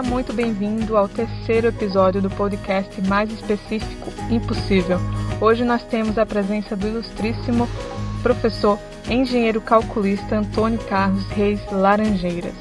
[0.00, 4.98] seja muito bem-vindo ao terceiro episódio do podcast mais específico Impossível.
[5.40, 7.68] Hoje nós temos a presença do ilustríssimo
[8.22, 8.78] professor
[9.10, 12.54] engenheiro calculista Antônio Carlos Reis Laranjeiras.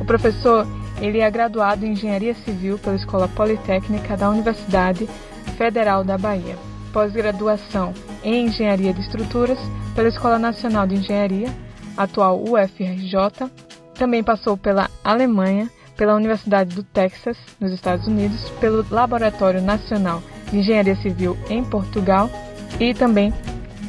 [0.00, 0.66] O professor
[1.00, 5.08] ele é graduado em Engenharia Civil pela Escola Politécnica da Universidade
[5.56, 6.56] Federal da Bahia,
[6.92, 7.92] pós-graduação
[8.24, 9.58] em Engenharia de Estruturas
[9.94, 11.48] pela Escola Nacional de Engenharia,
[11.96, 13.50] atual UFRJ,
[13.94, 20.58] também passou pela Alemanha, pela Universidade do Texas, nos Estados Unidos, pelo Laboratório Nacional de
[20.58, 22.30] Engenharia Civil em Portugal
[22.78, 23.32] e também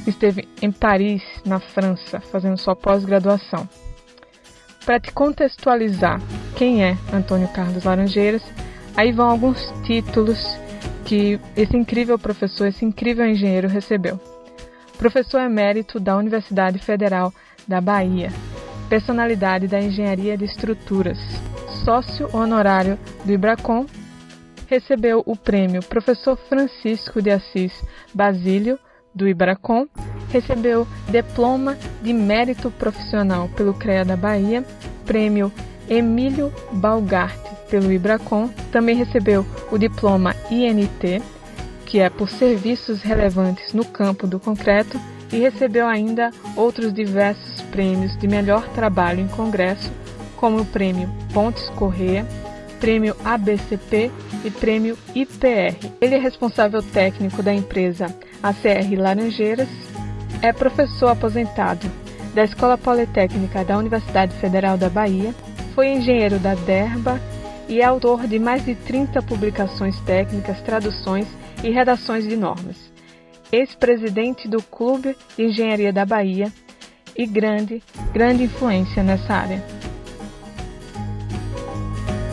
[0.07, 3.67] esteve em Paris, na França, fazendo sua pós-graduação.
[4.85, 6.21] Para te contextualizar
[6.55, 8.41] quem é Antônio Carlos Laranjeiras,
[8.95, 10.39] aí vão alguns títulos
[11.05, 14.19] que esse incrível professor, esse incrível engenheiro recebeu.
[14.97, 17.33] Professor emérito da Universidade Federal
[17.67, 18.31] da Bahia,
[18.89, 21.19] personalidade da engenharia de estruturas,
[21.83, 23.85] sócio honorário do Ibracom,
[24.67, 27.83] recebeu o prêmio Professor Francisco de Assis
[28.13, 28.77] Basílio
[29.13, 29.87] do Ibracom,
[30.29, 34.63] recebeu diploma de mérito profissional pelo CREA da Bahia,
[35.05, 35.51] prêmio
[35.89, 37.39] Emílio Balgart
[37.69, 41.21] pelo Ibracom, também recebeu o diploma INT,
[41.85, 44.99] que é por serviços relevantes no campo do concreto,
[45.31, 49.91] e recebeu ainda outros diversos prêmios de melhor trabalho em congresso,
[50.37, 52.25] como o prêmio Pontes Correia,
[52.79, 54.11] prêmio ABCP
[54.45, 55.75] e prêmio IPR.
[55.99, 58.05] Ele é responsável técnico da empresa
[58.41, 59.67] ACR Laranjeiras,
[60.41, 61.89] é professor aposentado
[62.33, 65.33] da Escola Politécnica da Universidade Federal da Bahia,
[65.73, 67.19] foi engenheiro da DERBA
[67.67, 71.27] e é autor de mais de 30 publicações técnicas, traduções
[71.63, 72.77] e redações de normas.
[73.51, 76.51] Ex-presidente do Clube de Engenharia da Bahia
[77.15, 77.81] e grande,
[78.13, 79.76] grande influência nessa área.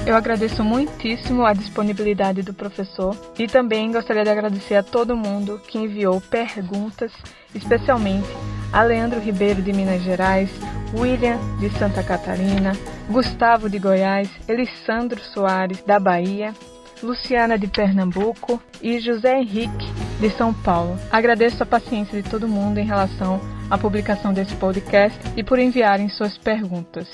[0.07, 5.59] Eu agradeço muitíssimo a disponibilidade do professor e também gostaria de agradecer a todo mundo
[5.67, 7.11] que enviou perguntas,
[7.55, 8.29] especialmente
[8.71, 10.51] a Leandro Ribeiro de Minas Gerais,
[10.95, 12.73] William de Santa Catarina,
[13.09, 16.53] Gustavo de Goiás, Elisandro Soares da Bahia,
[17.03, 20.99] Luciana de Pernambuco e José Henrique de São Paulo.
[21.11, 26.11] Agradeço a paciência de todo mundo em relação à publicação desse podcast e por enviarem
[26.11, 27.09] suas perguntas.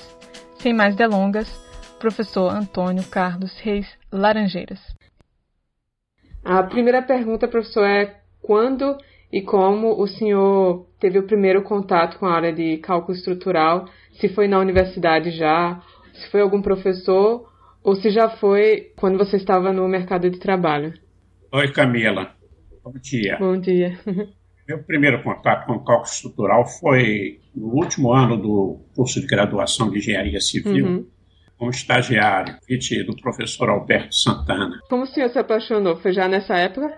[0.59, 1.70] Sem mais delongas,
[2.01, 4.81] professor Antônio Carlos Reis Laranjeiras.
[6.43, 8.97] A primeira pergunta, professor, é quando
[9.31, 13.85] e como o senhor teve o primeiro contato com a área de cálculo estrutural?
[14.19, 15.81] Se foi na universidade já,
[16.15, 17.47] se foi algum professor
[17.85, 20.95] ou se já foi quando você estava no mercado de trabalho?
[21.53, 22.35] Oi, Camila.
[22.83, 23.37] Bom dia.
[23.39, 23.99] Bom dia.
[24.67, 29.99] Meu primeiro contato com cálculo estrutural foi no último ano do curso de graduação de
[29.99, 30.87] engenharia civil.
[30.87, 31.20] Uhum
[31.61, 32.57] como estagiário,
[33.07, 34.81] do professor Alberto Santana.
[34.89, 35.95] Como o senhor se apaixonou?
[35.99, 36.91] Foi já nessa época?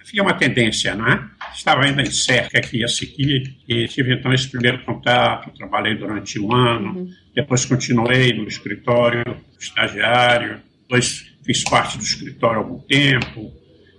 [0.00, 1.28] Havia uma tendência, não é?
[1.52, 6.38] Estava ainda em cerca que ia seguir e tive então esse primeiro contato, trabalhei durante
[6.38, 7.10] um ano, uhum.
[7.34, 9.24] depois continuei no escritório,
[9.58, 13.52] estagiário, depois fiz parte do escritório há algum tempo,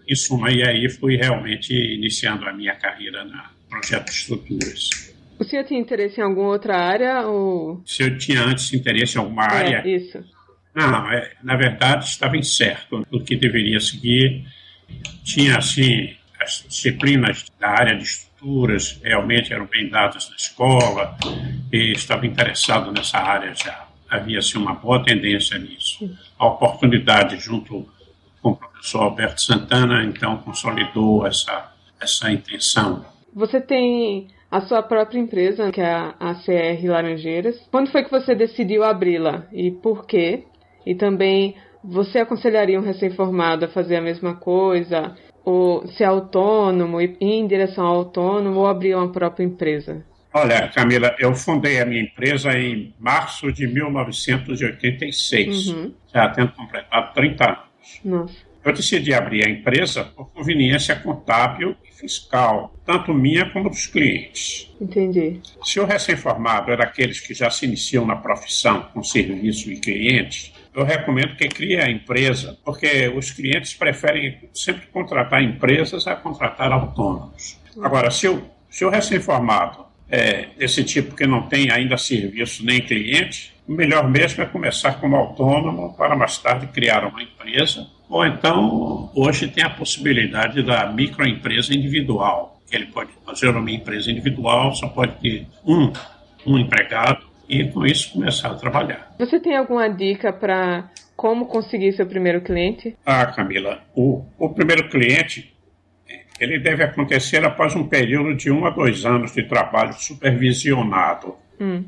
[0.07, 5.12] em suma, e aí fui realmente iniciando a minha carreira na projeto de estruturas.
[5.43, 7.27] O senhor tinha interesse em alguma outra área?
[7.27, 7.81] Ou...
[7.85, 9.87] Se eu tinha antes interesse em alguma é, área.
[9.87, 10.23] Isso.
[10.73, 14.45] Não, é, na verdade estava incerto do que deveria seguir.
[15.23, 21.17] Tinha, assim, as disciplinas da área de estruturas realmente eram bem dadas na escola
[21.71, 23.85] e estava interessado nessa área já.
[24.09, 26.09] Havia, assim, uma boa tendência nisso.
[26.39, 27.85] A oportunidade, junto
[28.41, 33.05] com o professor Alberto Santana, então consolidou essa, essa intenção.
[33.33, 37.59] Você tem a sua própria empresa, que é a ACR Laranjeiras.
[37.71, 40.43] Quando foi que você decidiu abri-la e por quê?
[40.85, 45.15] E também, você aconselharia um recém-formado a fazer a mesma coisa?
[45.43, 50.05] Ou ser autônomo, ir em direção ao autônomo ou abrir uma própria empresa?
[50.31, 55.91] Olha, Camila, eu fundei a minha empresa em março de 1986, uhum.
[56.13, 57.59] já tendo completado 30 anos.
[58.05, 58.35] Nossa.
[58.63, 64.69] Eu decidi abrir a empresa por conveniência contábil e fiscal, tanto minha como dos clientes.
[64.79, 65.39] Entendi.
[65.63, 70.53] Se o recém-formado é daqueles que já se iniciam na profissão com serviço e clientes,
[70.75, 76.71] eu recomendo que crie a empresa, porque os clientes preferem sempre contratar empresas a contratar
[76.73, 77.57] autônomos.
[77.81, 82.81] Agora, se o, se o recém-formado é desse tipo que não tem ainda serviço nem
[82.81, 88.23] cliente, o melhor mesmo é começar como autônomo para mais tarde criar uma empresa ou
[88.27, 94.71] então, hoje tem a possibilidade da microempresa individual, que ele pode fazer uma empresa individual,
[94.75, 95.91] só pode ter um,
[96.45, 99.15] um empregado e com isso começar a trabalhar.
[99.17, 102.95] Você tem alguma dica para como conseguir seu primeiro cliente?
[103.03, 105.51] Ah, Camila, o, o primeiro cliente
[106.39, 111.35] ele deve acontecer após um período de um a dois anos de trabalho supervisionado.
[111.59, 111.83] Hum.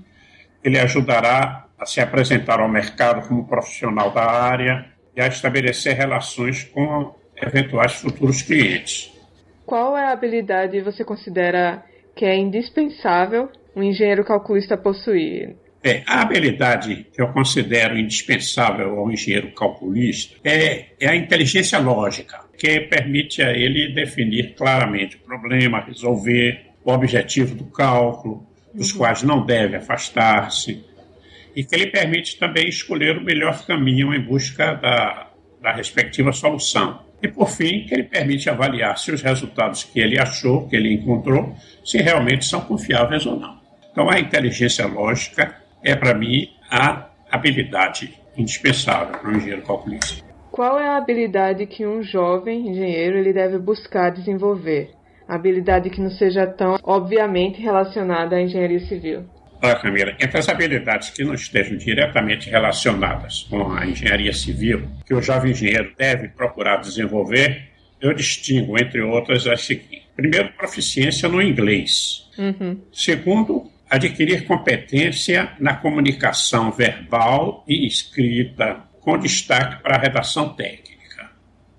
[0.64, 6.64] Ele ajudará a se apresentar ao mercado como profissional da área e a estabelecer relações
[6.64, 9.12] com eventuais futuros clientes.
[9.66, 11.84] Qual é a habilidade você considera
[12.16, 15.56] que é indispensável um engenheiro calculista possuir?
[15.84, 22.40] É, a habilidade que eu considero indispensável ao engenheiro calculista é, é a inteligência lógica,
[22.58, 28.98] que permite a ele definir claramente o problema, resolver o objetivo do cálculo, dos uhum.
[28.98, 30.84] quais não deve afastar-se,
[31.56, 35.30] e que ele permite também escolher o melhor caminho em busca da,
[35.62, 37.00] da respectiva solução.
[37.24, 40.94] E, por fim, que ele permite avaliar se os resultados que ele achou, que ele
[40.94, 43.60] encontrou, se realmente são confiáveis ou não.
[43.92, 50.24] Então, a inteligência lógica é, para mim, a habilidade indispensável para um engenheiro calculista.
[50.52, 54.92] Qual é a habilidade que um jovem engenheiro ele deve buscar desenvolver?
[55.28, 59.26] Habilidade que não seja tão obviamente relacionada à engenharia civil.
[59.62, 65.14] Olha, Camila, entre as habilidades que não estejam diretamente relacionadas com a engenharia civil, que
[65.14, 67.70] o jovem engenheiro deve procurar desenvolver,
[68.00, 70.04] eu distingo, entre outras, as seguintes.
[70.16, 72.30] Primeiro, proficiência no inglês.
[72.38, 72.80] Uhum.
[72.92, 80.96] Segundo, adquirir competência na comunicação verbal e escrita, com destaque para a redação técnica.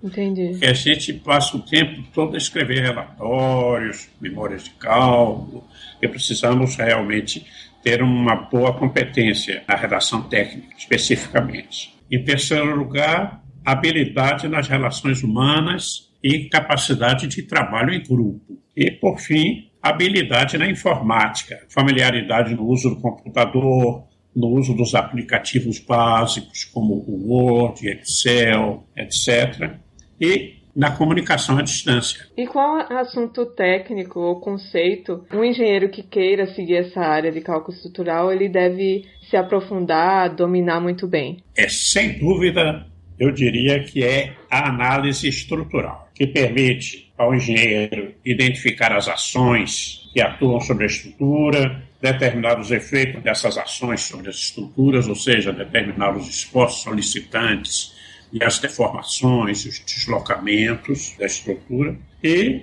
[0.03, 0.57] Entendi.
[0.59, 5.67] Que a gente passa o tempo todo a escrever relatórios, memórias de cálculo,
[6.01, 7.45] e precisamos realmente
[7.87, 11.95] ter uma boa competência na redação técnica, especificamente.
[12.11, 18.61] Em terceiro lugar, habilidade nas relações humanas e capacidade de trabalho em grupo.
[18.75, 24.05] E, por fim, habilidade na informática, familiaridade no uso do computador,
[24.35, 29.77] no uso dos aplicativos básicos como o Word, Excel, etc.
[30.19, 32.27] E na comunicação à distância.
[32.37, 37.75] E qual assunto técnico ou conceito um engenheiro que queira seguir essa área de cálculo
[37.75, 41.37] estrutural ele deve se aprofundar, dominar muito bem?
[41.57, 42.85] É sem dúvida,
[43.17, 50.21] eu diria que é a análise estrutural, que permite ao engenheiro identificar as ações que
[50.21, 56.15] atuam sobre a estrutura, determinar os efeitos dessas ações sobre as estruturas, ou seja, determinar
[56.15, 57.96] os esforços solicitantes
[58.31, 62.61] e as deformações, os deslocamentos da estrutura e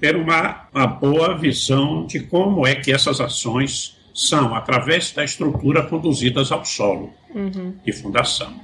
[0.00, 5.82] ter uma, uma boa visão de como é que essas ações são, através da estrutura,
[5.82, 7.74] conduzidas ao solo uhum.
[7.84, 8.54] de fundação.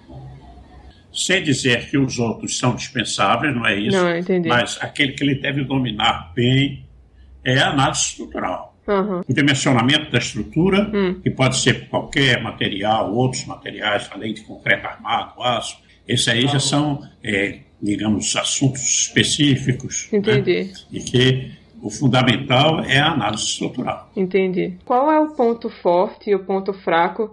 [1.12, 3.96] Sem dizer que os outros são dispensáveis, não é isso?
[3.96, 4.48] Não, entendi.
[4.48, 6.86] Mas aquele que ele deve dominar bem
[7.44, 8.76] é a análise estrutural.
[8.86, 9.20] Uhum.
[9.28, 11.20] O dimensionamento da estrutura, uhum.
[11.20, 15.78] que pode ser qualquer material, outros materiais, além de concreto armado, aço,
[16.10, 20.08] esses aí já são, é, digamos, assuntos específicos.
[20.12, 20.18] Né?
[20.18, 20.64] Entendi.
[20.64, 20.72] Né?
[20.92, 21.50] E que
[21.82, 24.10] o fundamental é a análise estrutural.
[24.16, 24.74] Entendi.
[24.84, 27.32] Qual é o ponto forte e o ponto fraco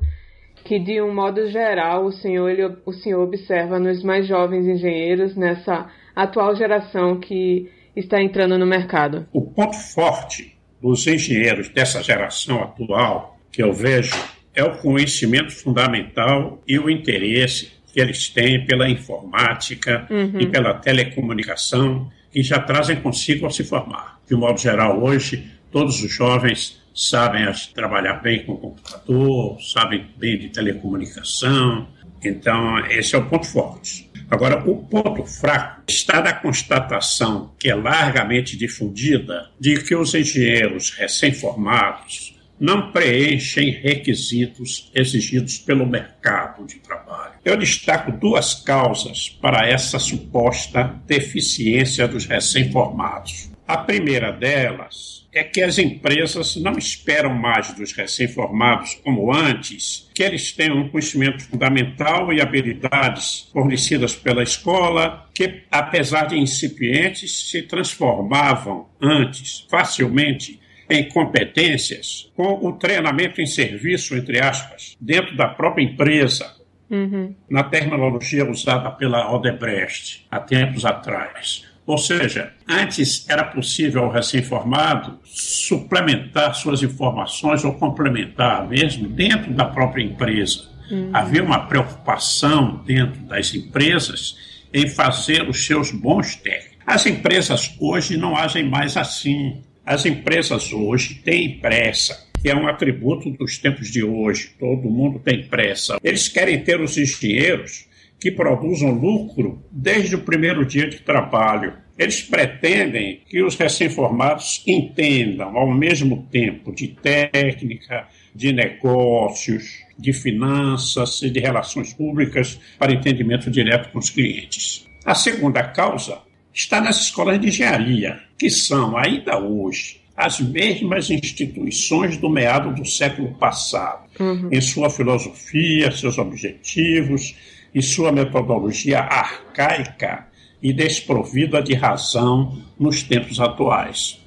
[0.63, 5.35] que, de um modo geral, o senhor, ele, o senhor observa nos mais jovens engenheiros
[5.35, 9.25] nessa atual geração que está entrando no mercado?
[9.33, 14.15] O ponto forte dos engenheiros dessa geração atual que eu vejo
[14.53, 20.39] é o conhecimento fundamental e o interesse que eles têm pela informática uhum.
[20.39, 24.19] e pela telecomunicação, que já trazem consigo ao se formar.
[24.27, 30.05] De um modo geral, hoje, todos os jovens sabem trabalhar bem com o computador, sabem
[30.15, 31.87] bem de telecomunicação.
[32.23, 34.07] Então, esse é o ponto forte.
[34.29, 40.91] Agora, o ponto fraco está na constatação, que é largamente difundida, de que os engenheiros
[40.91, 47.33] recém-formados não preenchem requisitos exigidos pelo mercado de trabalho.
[47.45, 53.51] Eu destaco duas causas para essa suposta deficiência dos recém-formados.
[53.67, 60.23] A primeira delas é que as empresas não esperam mais dos recém-formados como antes, que
[60.23, 67.61] eles tenham um conhecimento fundamental e habilidades fornecidas pela escola, que, apesar de incipientes, se
[67.61, 70.59] transformavam antes facilmente
[70.89, 76.53] em competências com o treinamento em serviço, entre aspas, dentro da própria empresa,
[76.89, 77.35] uhum.
[77.49, 81.65] na terminologia usada pela Odebrecht há tempos atrás.
[81.85, 89.63] Ou seja, antes era possível ao recém-formado suplementar suas informações ou complementar mesmo dentro da
[89.63, 90.69] própria empresa.
[90.91, 91.09] Uhum.
[91.13, 94.35] Havia uma preocupação dentro das empresas
[94.73, 96.77] em fazer os seus bons técnicos.
[96.85, 99.61] As empresas hoje não agem mais assim.
[99.87, 104.51] As empresas hoje têm pressa, que é um atributo dos tempos de hoje.
[104.59, 105.97] Todo mundo tem pressa.
[106.03, 107.87] Eles querem ter os engenheiros
[108.19, 111.71] que produzam lucro desde o primeiro dia de trabalho.
[111.97, 121.21] Eles pretendem que os recém-formados entendam, ao mesmo tempo, de técnica, de negócios, de finanças
[121.21, 124.85] e de relações públicas para entendimento direto com os clientes.
[125.05, 126.26] A segunda causa
[126.57, 132.83] está nas escolas de engenharia, que são, ainda hoje, as mesmas instituições do meado do
[132.83, 134.49] século passado, uhum.
[134.51, 137.35] em sua filosofia, seus objetivos
[137.75, 140.25] e sua metodologia arcaica
[140.61, 144.19] e desprovida de razão nos tempos atuais.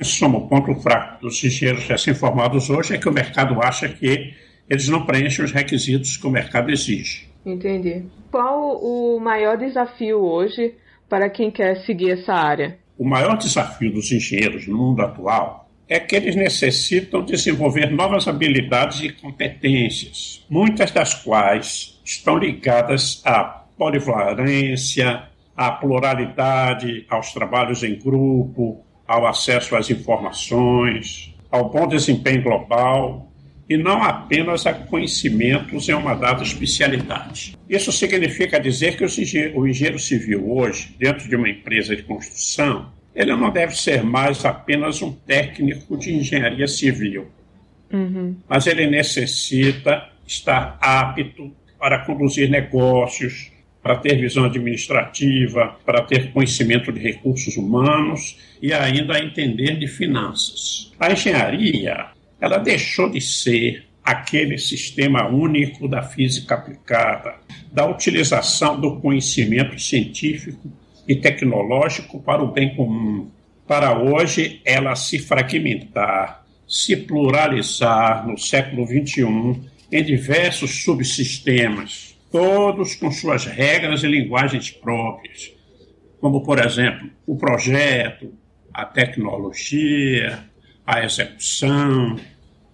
[0.00, 4.32] Em suma, o ponto fraco dos engenheiros recém-formados hoje é que o mercado acha que
[4.70, 7.28] eles não preenchem os requisitos que o mercado exige.
[7.44, 8.06] Entendi.
[8.30, 10.74] Qual o maior desafio hoje
[11.12, 12.78] para quem quer seguir essa área?
[12.98, 19.02] O maior desafio dos engenheiros no mundo atual é que eles necessitam desenvolver novas habilidades
[19.02, 23.44] e competências, muitas das quais estão ligadas à
[23.76, 33.30] polivalência, à pluralidade, aos trabalhos em grupo, ao acesso às informações, ao bom desempenho global
[33.68, 37.56] e não apenas a conhecimentos em uma dada especialidade.
[37.68, 39.04] Isso significa dizer que
[39.54, 44.44] o engenheiro civil hoje, dentro de uma empresa de construção, ele não deve ser mais
[44.44, 47.28] apenas um técnico de engenharia civil,
[47.92, 48.36] uhum.
[48.48, 53.50] mas ele necessita estar apto para conduzir negócios,
[53.82, 60.92] para ter visão administrativa, para ter conhecimento de recursos humanos e ainda entender de finanças.
[60.98, 62.06] A engenharia,
[62.42, 67.36] ela deixou de ser aquele sistema único da física aplicada,
[67.72, 70.68] da utilização do conhecimento científico
[71.06, 73.30] e tecnológico para o bem comum.
[73.64, 79.60] Para hoje, ela se fragmentar, se pluralizar no século XXI
[79.92, 85.52] em diversos subsistemas todos com suas regras e linguagens próprias,
[86.18, 88.32] como, por exemplo, o projeto,
[88.74, 90.50] a tecnologia,
[90.86, 92.16] a execução,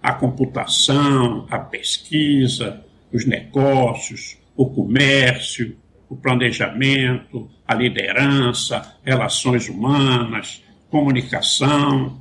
[0.02, 5.76] a computação, a pesquisa, os negócios, o comércio,
[6.09, 12.21] o planejamento, a liderança, relações humanas, comunicação,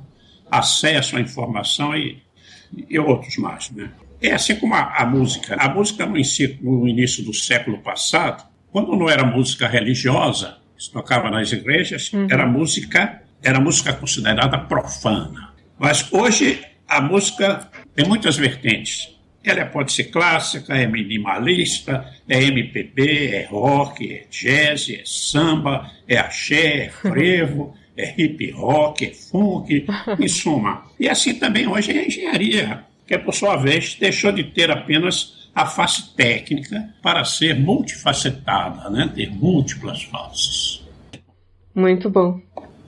[0.50, 2.22] acesso à informação e,
[2.88, 3.70] e outros mais.
[3.70, 3.90] Né?
[4.20, 5.56] É assim como a, a música.
[5.58, 10.92] A música no início, no início, do século passado, quando não era música religiosa, se
[10.92, 12.26] tocava nas igrejas, uhum.
[12.30, 15.54] era música era música considerada profana.
[15.78, 19.14] Mas hoje a música tem muitas vertentes.
[19.44, 26.18] Ela pode ser clássica, é minimalista, é MPB, é rock, é jazz, é samba, é
[26.18, 29.86] axé, é frevo, é hip rock, é funk,
[30.18, 30.84] em suma.
[30.98, 35.50] E assim também hoje é a engenharia que, por sua vez, deixou de ter apenas
[35.54, 39.10] a face técnica para ser multifacetada, né?
[39.14, 40.86] ter múltiplas faces.
[41.74, 42.40] Muito bom,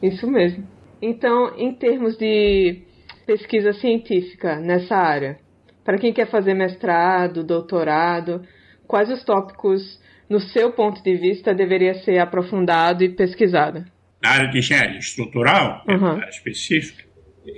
[0.03, 0.67] isso mesmo.
[1.01, 2.83] Então, em termos de
[3.31, 5.39] pesquisa científica nessa área,
[5.85, 8.43] para quem quer fazer mestrado, doutorado,
[8.89, 13.85] quais os tópicos, no seu ponto de vista, deveria ser aprofundado e pesquisado?
[14.21, 16.09] Na área de engenharia estrutural, uhum.
[16.09, 17.05] é área específica,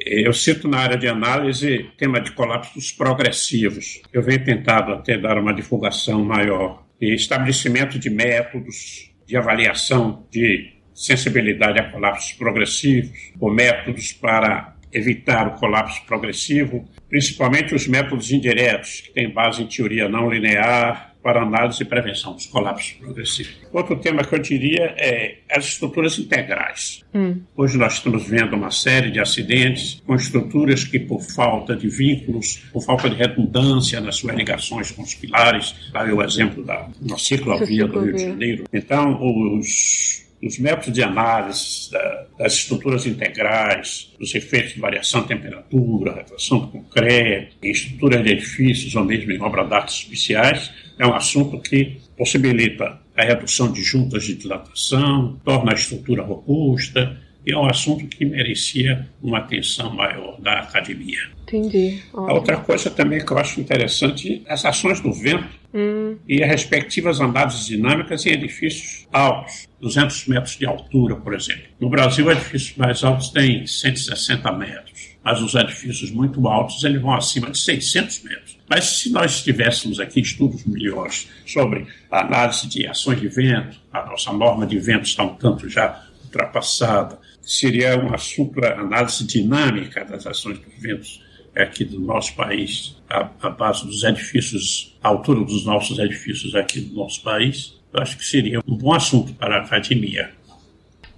[0.05, 4.03] eu cito na área de análise tema de colapsos progressivos.
[4.13, 10.71] Eu venho tentado até dar uma divulgação maior e estabelecimento de métodos de avaliação de
[10.95, 19.01] sensibilidade a colapsos progressivos, ou métodos para evitar o colapso progressivo, principalmente os métodos indiretos,
[19.01, 23.55] que têm base em teoria não linear, para análise e prevenção dos colapsos progressivos.
[23.73, 27.03] Outro tema que eu diria é as estruturas integrais.
[27.15, 27.41] Hum.
[27.57, 32.65] Hoje nós estamos vendo uma série de acidentes com estruturas que, por falta de vínculos,
[32.73, 37.17] por falta de redundância nas suas ligações com os pilares, dá o exemplo da, da
[37.17, 38.65] ciclovia do Rio de Janeiro.
[38.73, 45.29] Então, os os métodos de análise da, das estruturas integrais, dos efeitos de variação de
[45.29, 50.73] temperatura, retração do concreto, em estruturas de edifícios ou mesmo em obras de artes especiais,
[50.99, 57.17] é um assunto que possibilita a redução de juntas de dilatação, torna a estrutura robusta,
[57.47, 61.33] é um assunto que merecia uma atenção maior da academia.
[61.43, 62.03] Entendi.
[62.13, 62.31] Ótimo.
[62.31, 66.17] A outra coisa também que eu acho interessante, as ações do vento hum.
[66.29, 71.65] e as respectivas análises dinâmicas em edifícios altos, 200 metros de altura, por exemplo.
[71.81, 77.15] No Brasil, edifícios mais altos têm 160 metros, mas os edifícios muito altos eles vão
[77.15, 78.59] acima de 600 metros.
[78.71, 84.07] Mas se nós tivéssemos aqui estudos melhores sobre a análise de ações de vento, a
[84.07, 90.05] nossa norma de vento está um tanto já ultrapassada, seria um assunto a análise dinâmica
[90.05, 91.23] das ações dos ventos
[91.55, 96.81] aqui do nosso país, a, a base dos edifícios, a altura dos nossos edifícios aqui
[96.81, 100.31] do nosso país, eu acho que seria um bom assunto para a academia.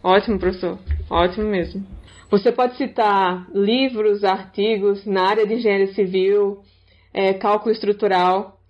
[0.02, 0.78] Ótimo, professor.
[1.08, 1.86] Ótimo mesmo.
[2.30, 6.62] Você pode citar livros, artigos na área de engenharia civil,
[7.12, 8.60] é, cálculo estrutural,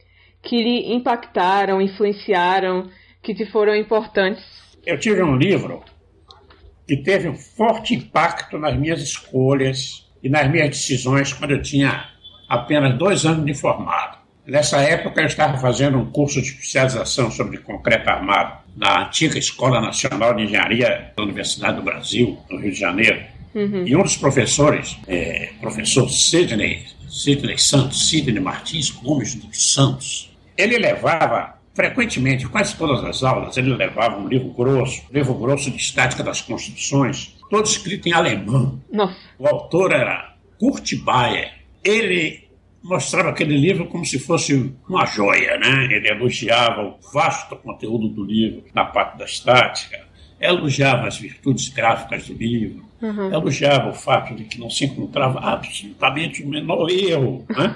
[0.42, 2.90] que lhe impactaram, influenciaram,
[3.22, 4.44] que te foram importantes?
[4.84, 5.82] Eu tive um livro
[6.86, 12.08] que teve um forte impacto nas minhas escolhas e nas minhas decisões quando eu tinha
[12.48, 14.18] apenas dois anos de formado.
[14.46, 19.80] Nessa época, eu estava fazendo um curso de especialização sobre concreto armado na antiga Escola
[19.80, 23.22] Nacional de Engenharia da Universidade do Brasil, no Rio de Janeiro.
[23.54, 23.86] Uhum.
[23.86, 30.76] E um dos professores, é, professor Sidney, Sidney Santos, Sidney Martins Gomes dos Santos, ele
[30.76, 35.76] levava frequentemente, quase todas as aulas, ele levava um livro grosso, um livro grosso de
[35.76, 38.80] estática das construções, todo escrito em alemão.
[38.90, 39.16] Nossa.
[39.38, 41.52] O autor era Kurt Bayer.
[41.82, 42.44] Ele
[42.82, 45.88] mostrava aquele livro como se fosse uma joia, né?
[45.90, 50.00] Ele elogiava o vasto conteúdo do livro na parte da estática,
[50.40, 53.32] elogiava as virtudes gráficas do livro, uhum.
[53.32, 57.44] elogiava o fato de que não se encontrava absolutamente o menor erro.
[57.48, 57.74] Né?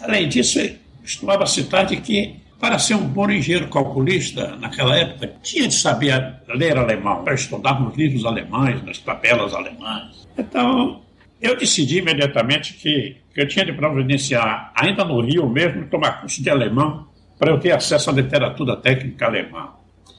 [0.00, 5.32] Além disso, ele costumava citar de que para ser um bom engenheiro calculista, naquela época,
[5.42, 10.28] tinha de saber ler alemão, para estudar nos livros alemães, nas tabelas alemãs.
[10.36, 11.00] Então,
[11.40, 16.42] eu decidi imediatamente que, que eu tinha de providenciar, ainda no Rio mesmo, tomar curso
[16.42, 19.70] de alemão para eu ter acesso à literatura técnica alemã.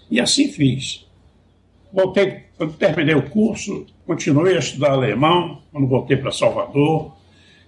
[0.10, 1.08] E assim fiz.
[1.94, 7.14] Voltei, quando terminei o curso, continuei a estudar alemão, quando voltei para Salvador,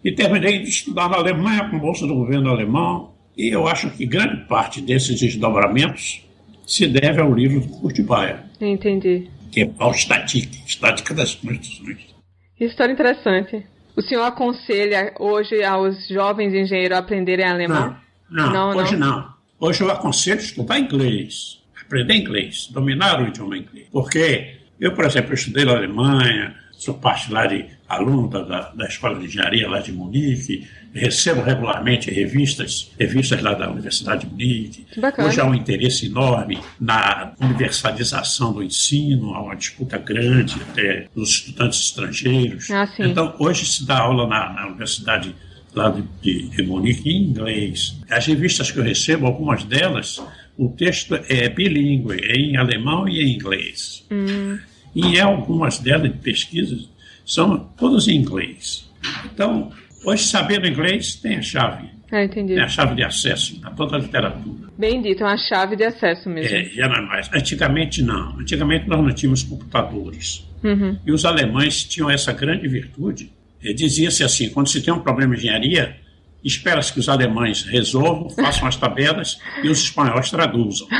[0.03, 4.05] e terminei de estudar na Alemanha com bolsa do governo alemão, e eu acho que
[4.05, 6.23] grande parte desses desdobramentos
[6.65, 8.39] se deve ao livro do Bayer.
[8.61, 9.29] Entendi.
[9.51, 12.13] Que é a estática, estática das construções.
[12.59, 13.65] História interessante.
[13.95, 17.95] O senhor aconselha hoje aos jovens engenheiros a aprenderem alemão?
[18.29, 19.17] Não, não, não hoje não.
[19.17, 19.33] não.
[19.59, 23.87] Hoje eu aconselho estudar inglês, aprender inglês, dominar o idioma inglês.
[23.91, 29.19] Porque eu, por exemplo, estudei na Alemanha, sou parte lá de aluno da, da Escola
[29.19, 34.85] de Engenharia lá de Munique, recebo regularmente revistas, revistas lá da Universidade de Munique.
[35.17, 41.29] Hoje há um interesse enorme na universalização do ensino, há uma disputa grande até dos
[41.29, 42.69] estudantes estrangeiros.
[42.69, 45.35] Ah, então, hoje se dá aula na, na Universidade
[45.73, 47.97] lá de, de, de Munique em inglês.
[48.09, 50.21] As revistas que eu recebo, algumas delas,
[50.57, 54.05] o texto é bilíngue, é em alemão e em inglês.
[54.11, 54.59] Hum.
[54.95, 56.87] E algumas delas de pesquisas
[57.25, 58.87] são todas em inglês.
[59.25, 59.71] Então,
[60.03, 61.89] Hoje, sabendo inglês tem a chave.
[62.11, 62.53] Ah, entendi.
[62.53, 64.69] Tem a chave de acesso a toda a literatura.
[64.77, 66.55] Bem dito, é uma chave de acesso mesmo.
[66.55, 67.29] É, já não é mais.
[67.33, 68.39] Antigamente, não.
[68.39, 70.47] Antigamente, nós não tínhamos computadores.
[70.63, 70.97] Uhum.
[71.05, 73.31] E os alemães tinham essa grande virtude.
[73.75, 75.95] Dizia-se assim, quando se tem um problema de engenharia,
[76.43, 80.87] espera-se que os alemães resolvam, façam as tabelas e os espanhóis traduzam.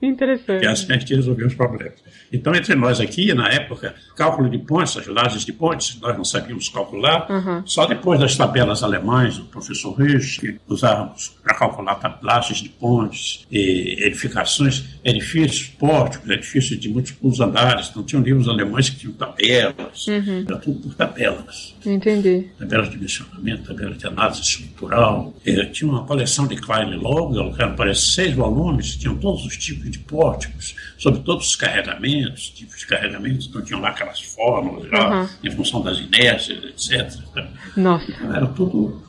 [0.00, 0.60] Interessante.
[0.60, 1.94] Que é assim a gente resolveu os problemas.
[2.32, 6.24] Então, entre nós aqui, na época, cálculo de pontes, as lajes de pontes, nós não
[6.24, 7.26] sabíamos calcular.
[7.30, 7.66] Uhum.
[7.66, 13.46] Só depois das tabelas alemãs, o professor Rich, que usávamos para calcular lajes de pontes,
[13.50, 17.88] edificações, edifícios, pórticos, edifícios de múltiplos andares.
[17.90, 20.06] Então, tinham livros alemães que tinham tabelas.
[20.06, 20.44] Uhum.
[20.46, 21.74] Era tudo por tabelas.
[21.84, 22.46] Entendi.
[22.58, 25.34] Tabelas de dimensionamento, tabelas de análise estrutural.
[25.44, 29.56] Eh, tinha uma coleção de Klein Logel, que eram, parece, seis volumes, tinham todos os
[29.56, 34.90] tipos de pórticos, sobre todos os carregamentos, tipos de carregamentos, então tinham lá aquelas fórmulas,
[34.90, 35.28] uhum.
[35.44, 37.44] em função das inércias, etc.
[37.76, 38.10] Nossa.
[38.10, 39.02] Então, era tudo.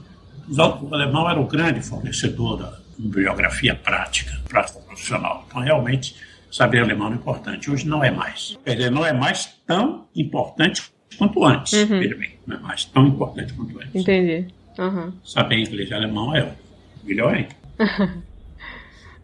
[0.52, 5.46] O alemão era o grande fornecedor da bibliografia prática, prática profissional.
[5.48, 6.16] Então, realmente,
[6.52, 7.70] saber alemão é importante.
[7.70, 8.58] Hoje não é mais.
[8.66, 11.74] Quer dizer, não é mais tão importante quanto antes.
[11.74, 12.00] Uhum.
[12.00, 13.96] Bem, não é mais tão importante quanto antes.
[13.96, 14.48] Entendi.
[14.78, 15.12] Uhum.
[15.24, 16.54] Saber inglês e alemão é
[17.04, 17.50] melhor ainda.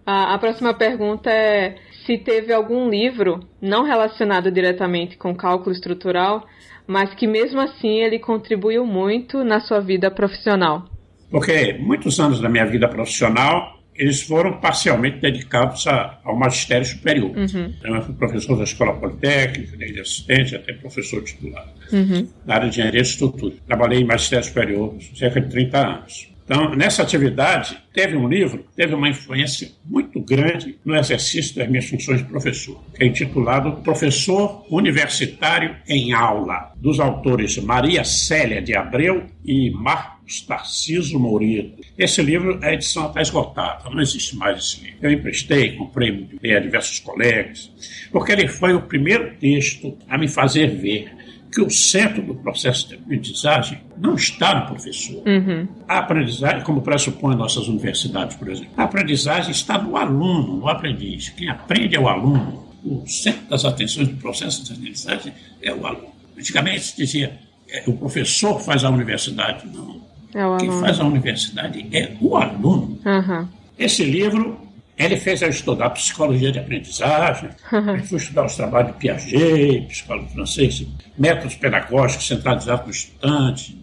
[0.06, 6.48] A, a próxima pergunta é se teve algum livro não relacionado diretamente com cálculo estrutural,
[6.86, 10.86] mas que mesmo assim ele contribuiu muito na sua vida profissional.
[11.32, 17.32] Porque muitos anos da minha vida profissional eles foram parcialmente dedicados a, ao magistério superior.
[17.36, 17.74] Uhum.
[17.78, 21.68] Então, eu fui professor da escola politécnica, desde assistente até professor titular.
[21.92, 22.28] Uhum.
[22.46, 23.56] Na área de engenharia de estrutura.
[23.66, 26.36] Trabalhei em magistério superior cerca de 30 anos.
[26.46, 31.68] Então, nessa atividade, teve um livro que teve uma influência muito grande no exercício das
[31.68, 38.62] minhas funções de professor, que é intitulado Professor Universitário em Aula, dos autores Maria Célia
[38.62, 40.15] de Abreu e Marcos
[40.48, 41.70] Tarciso Moreira.
[41.98, 45.00] Esse livro, a edição está esgotada, não existe mais esse livro.
[45.02, 47.72] Eu emprestei, comprei, a diversos colegas,
[48.12, 51.12] porque ele foi o primeiro texto a me fazer ver
[51.52, 55.24] que o centro do processo de aprendizagem não está no professor.
[55.26, 55.68] Uhum.
[55.88, 61.30] A aprendizagem, como pressupõe nossas universidades, por exemplo, a aprendizagem está no aluno, no aprendiz.
[61.30, 62.66] Quem aprende é o aluno.
[62.84, 66.14] O centro das atenções do processo de aprendizagem é o aluno.
[66.38, 69.66] Antigamente se dizia é, o professor faz a universidade.
[69.68, 70.02] Não.
[70.36, 73.00] É Quem faz a universidade é o aluno.
[73.06, 73.48] Uhum.
[73.80, 74.60] Esse livro
[74.98, 80.30] ele fez eu estudar psicologia de aprendizagem, ele foi estudar os trabalhos de Piaget, psicólogo
[80.30, 80.86] francês,
[81.18, 83.78] métodos pedagógicos centralizados no estudante.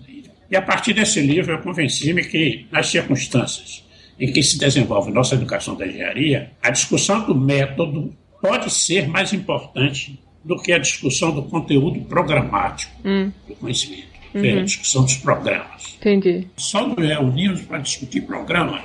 [0.51, 3.83] E a partir desse livro eu convenci-me que, nas circunstâncias
[4.19, 9.33] em que se desenvolve nossa educação da engenharia, a discussão do método pode ser mais
[9.33, 13.31] importante do que a discussão do conteúdo programático hum.
[13.49, 14.45] do conhecimento uhum.
[14.45, 15.97] é a discussão dos programas.
[16.01, 16.49] Entendi.
[16.57, 18.83] Só nos reunimos para discutir programas.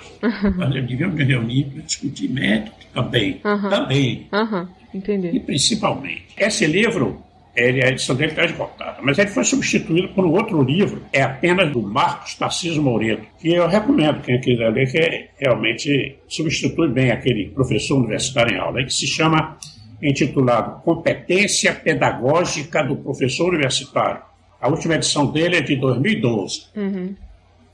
[0.56, 3.42] Nós devíamos nos reunir para discutir método também.
[3.44, 3.70] Uhum.
[3.70, 4.28] Também.
[4.32, 4.68] Uhum.
[4.94, 5.30] Entendi.
[5.34, 6.26] E principalmente.
[6.38, 7.22] Esse livro,
[7.56, 11.22] ele, a edição dele está esgotada, mas ele foi substituído por um outro livro, é
[11.22, 17.12] apenas do Marcos Tarcísio Moureto, que eu recomendo quem quiser ler, que realmente substitui bem
[17.12, 19.58] aquele professor universitário em aula, que se chama,
[20.02, 24.27] intitulado Competência Pedagógica do Professor Universitário
[24.60, 26.68] a última edição dele é de 2012.
[26.76, 27.16] Uhum.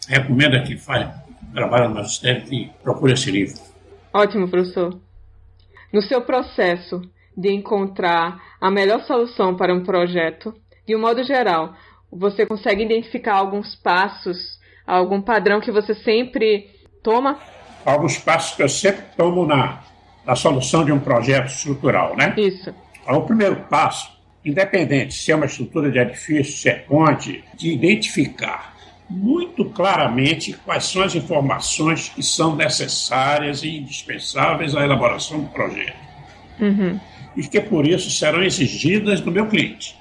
[0.08, 1.10] Recomendo a quem faz,
[1.54, 3.60] trabalha no magistério que procure esse livro.
[4.14, 5.00] Ótimo, professor.
[5.92, 7.02] No seu processo
[7.36, 10.54] de encontrar a melhor solução para um projeto,
[10.86, 11.74] de um modo geral,
[12.12, 16.70] você consegue identificar alguns passos, algum padrão que você sempre
[17.02, 17.40] toma?
[17.86, 19.82] Alguns passos que eu sempre tomo na,
[20.26, 22.34] na solução de um projeto estrutural, né?
[22.38, 22.74] Isso.
[23.08, 24.12] O primeiro passo
[24.46, 28.74] independente se é uma estrutura de edifício, se é ponte, de identificar
[29.10, 35.98] muito claramente quais são as informações que são necessárias e indispensáveis à elaboração do projeto.
[36.60, 37.00] Uhum.
[37.36, 39.96] E que por isso serão exigidas do meu cliente.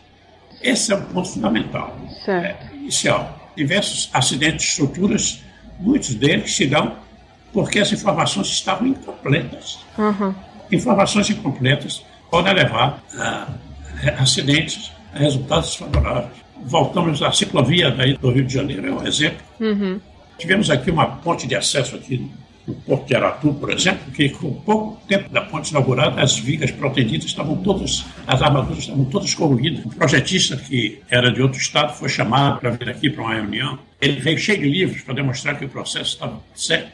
[0.62, 1.96] Esse é um ponto fundamental.
[2.24, 2.66] Certo.
[2.72, 3.52] É, inicial.
[3.56, 5.42] Diversos acidentes de estruturas,
[5.78, 6.96] muitos deles se dão
[7.52, 9.80] porque as informações estavam incompletas.
[9.98, 10.34] Uhum.
[10.70, 13.48] Informações incompletas podem levar a
[14.18, 16.42] acidentes, resultados desfavoráveis.
[16.64, 19.42] Voltamos à ciclovia daí do Rio de Janeiro, é um exemplo.
[19.60, 20.00] Uhum.
[20.38, 22.30] Tivemos aqui uma ponte de acesso aqui
[22.66, 26.70] no Porto de Aratu, por exemplo, que com pouco tempo da ponte inaugurada, as vigas
[26.70, 29.84] protegidas estavam todas, as armaduras estavam todas corroídas.
[29.84, 33.78] O projetista, que era de outro estado, foi chamado para vir aqui para uma reunião.
[34.00, 36.92] Ele veio cheio de livros para demonstrar que o processo estava certo.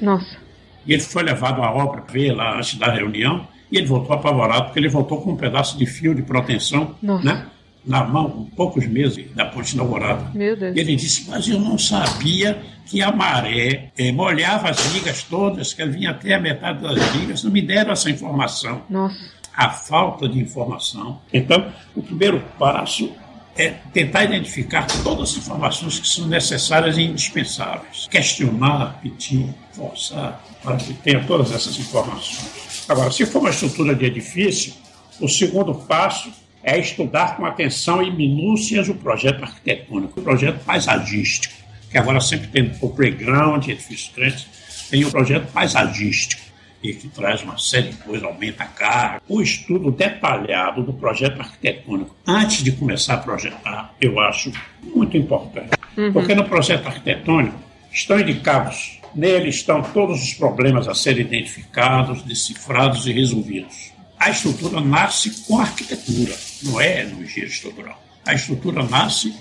[0.00, 0.38] Nossa.
[0.86, 3.46] E ele foi levado à obra para ver lá antes da reunião.
[3.70, 7.46] E ele voltou apavorado, porque ele voltou com um pedaço de fio de proteção né,
[7.84, 10.30] na mão, com poucos meses da ponte inaugurada.
[10.34, 10.76] Meu Deus.
[10.76, 15.72] E ele disse, mas eu não sabia que a maré eh, molhava as ligas todas,
[15.72, 18.82] que vinha até a metade das ligas, não me deram essa informação.
[18.88, 19.18] Nossa.
[19.56, 21.20] A falta de informação.
[21.32, 23.12] Então, o primeiro passo
[23.56, 28.08] é tentar identificar todas as informações que são necessárias e indispensáveis.
[28.10, 32.73] Questionar, pedir, forçar, para que tenha todas essas informações.
[32.88, 34.74] Agora, se for uma estrutura de edifício,
[35.20, 36.30] o segundo passo
[36.62, 41.54] é estudar com atenção e minúcias o projeto arquitetônico, o projeto paisagístico,
[41.90, 44.46] que agora sempre tem o playground, edifícios grandes,
[44.90, 46.42] tem o projeto paisagístico,
[46.82, 49.22] e que traz uma série de coisas, aumenta a carga.
[49.26, 55.70] O estudo detalhado do projeto arquitetônico, antes de começar a projetar, eu acho muito importante.
[55.96, 56.12] Uhum.
[56.12, 57.58] Porque no projeto arquitetônico
[57.90, 63.92] estão indicados Nele estão todos os problemas a serem identificados, decifrados e resolvidos.
[64.18, 68.02] A estrutura nasce com a arquitetura, não é no engenheiro estrutural.
[68.26, 69.34] A estrutura nasce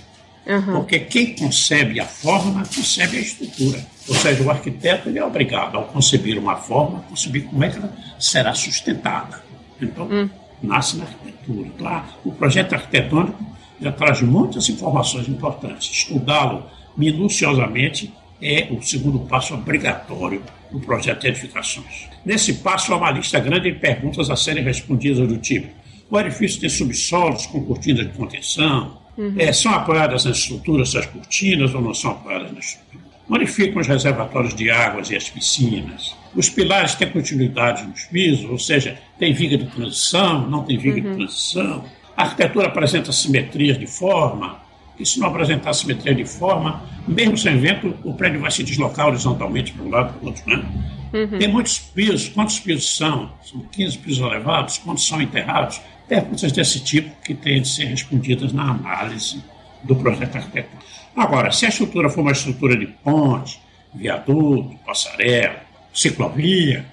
[0.46, 0.76] uhum.
[0.76, 3.86] porque quem concebe a forma, concebe a estrutura.
[4.08, 7.70] Ou seja, o arquiteto ele é obrigado, ao conceber uma forma, a conceber como é
[7.70, 9.42] que ela será sustentada.
[9.82, 10.30] Então, uhum.
[10.62, 12.04] nasce na arquitetura.
[12.24, 13.44] O projeto arquitetônico
[13.82, 15.90] já traz muitas informações importantes.
[15.90, 20.42] Estudá-lo minuciosamente é o segundo passo obrigatório
[20.72, 22.10] do projeto de edificações.
[22.26, 25.68] Nesse passo, há uma lista grande de perguntas a serem respondidas do tipo:
[26.10, 29.02] o edifício tem subsolos com cortinas de contenção?
[29.18, 29.36] Uhum.
[29.38, 33.04] É, são apoiadas nas estruturas as cortinas ou não são apoiadas nas estruturas?
[33.28, 36.16] Modificam os reservatórios de águas e as piscinas?
[36.36, 40.98] Os pilares têm continuidade nos pisos, ou seja, tem viga de transição, não tem viga
[40.98, 41.12] uhum.
[41.12, 41.86] de transição?
[42.18, 44.63] A arquitetura apresenta simetrias de forma?
[45.00, 49.08] E se não apresentar simetria de forma, mesmo sem vento, o prédio vai se deslocar
[49.08, 50.44] horizontalmente para um lado e para o outro.
[50.48, 50.66] Né?
[51.14, 51.40] Uhum.
[51.40, 52.30] Tem muitos pisos.
[52.30, 53.32] Quantos pisos são?
[53.44, 54.78] São 15 pisos elevados?
[54.78, 55.82] Quantos são enterrados?
[56.08, 59.44] Perguntas desse tipo que têm de ser respondidas na análise
[59.84, 60.84] do projeto arquitetônico.
[61.16, 63.60] Agora, se a estrutura for uma estrutura de ponte,
[63.94, 65.62] viaduto, passarela,
[65.94, 66.86] ciclovia?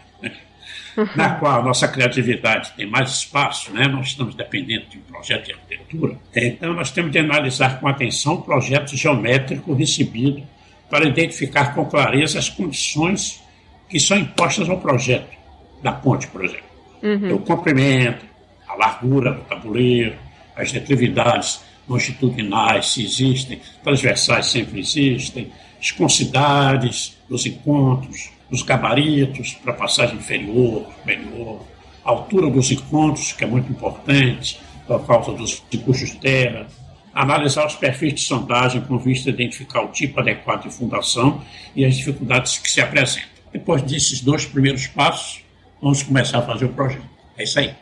[1.17, 3.87] Na qual a nossa criatividade tem mais espaço, né?
[3.89, 8.35] nós estamos dependendo de um projeto de arquitetura, então nós temos de analisar com atenção
[8.35, 10.43] o projeto geométrico recebido
[10.89, 13.43] para identificar com clareza as condições
[13.89, 15.37] que são impostas ao projeto
[15.83, 16.65] da ponte, por exemplo.
[17.03, 17.35] Uhum.
[17.35, 18.25] O comprimento,
[18.69, 20.17] a largura do tabuleiro,
[20.57, 29.73] as declividades longitudinais, se existem, transversais sempre existem, as considades dos encontros, os gabaritos para
[29.73, 31.61] passagem inferior, superior,
[32.03, 36.67] altura dos encontros, que é muito importante, por causa dos de terra,
[37.15, 41.43] analisar os perfis de sondagem com vista a identificar o tipo adequado de fundação
[41.75, 43.29] e as dificuldades que se apresentam.
[43.53, 45.45] Depois desses dois primeiros passos,
[45.81, 47.09] vamos começar a fazer o projeto.
[47.37, 47.75] É isso aí.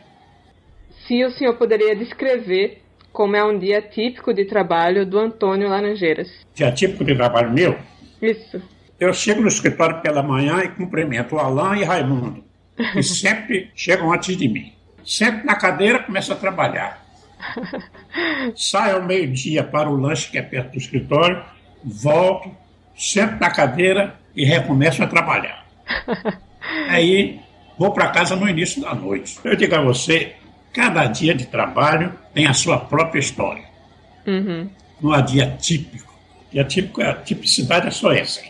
[1.07, 6.29] Se o senhor poderia descrever como é um dia típico de trabalho do Antônio Laranjeiras.
[6.53, 7.77] Dia típico de trabalho meu?
[8.21, 8.61] Isso.
[8.99, 12.43] Eu chego no escritório pela manhã e cumprimento o Alain e Raimundo,
[12.91, 14.73] que sempre chegam antes de mim.
[15.05, 17.05] Sento na cadeira e começo a trabalhar.
[18.55, 21.41] Saio ao meio-dia para o lanche que é perto do escritório,
[21.83, 22.51] volto,
[22.95, 25.65] sento na cadeira e recomeço a trabalhar.
[26.89, 27.39] Aí
[27.77, 29.39] vou para casa no início da noite.
[29.45, 30.35] Eu digo a você,
[30.73, 33.63] cada dia de trabalho tem a sua própria história.
[34.27, 34.69] Uhum.
[35.01, 36.13] Não há dia típico.
[36.51, 38.41] Dia típico, a tipicidade é só essa.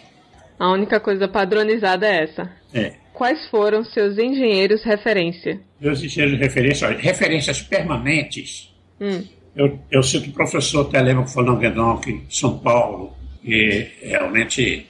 [0.59, 2.51] A única coisa padronizada é essa.
[2.73, 2.93] É.
[3.13, 5.59] Quais foram seus engenheiros referência?
[5.79, 8.73] Meus engenheiros de referência, referências permanentes.
[8.99, 9.23] Hum.
[9.55, 14.85] Eu, eu cito o professor Telemaco Fernando de São Paulo, que realmente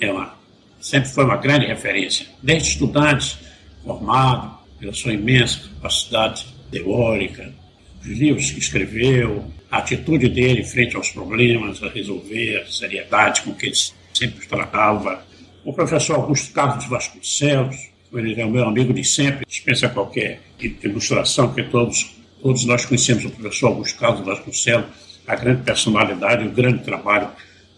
[0.00, 0.34] é uma,
[0.80, 2.26] sempre foi uma grande referência.
[2.42, 3.38] Desde estudante,
[3.84, 7.52] formado, pela sua imensa capacidade teórica,
[8.00, 13.54] os livros que escreveu, a atitude dele frente aos problemas, a resolver, a seriedade com
[13.54, 13.74] que ele
[14.22, 15.24] sempre tratava.
[15.64, 17.76] O professor Augusto Carlos Vasconcelos,
[18.12, 20.40] ele é o meu amigo de sempre, dispensa qualquer
[20.82, 24.86] ilustração, que todos, todos nós conhecemos o professor Augusto Carlos Vasconcelos,
[25.26, 27.28] a grande personalidade, o grande trabalho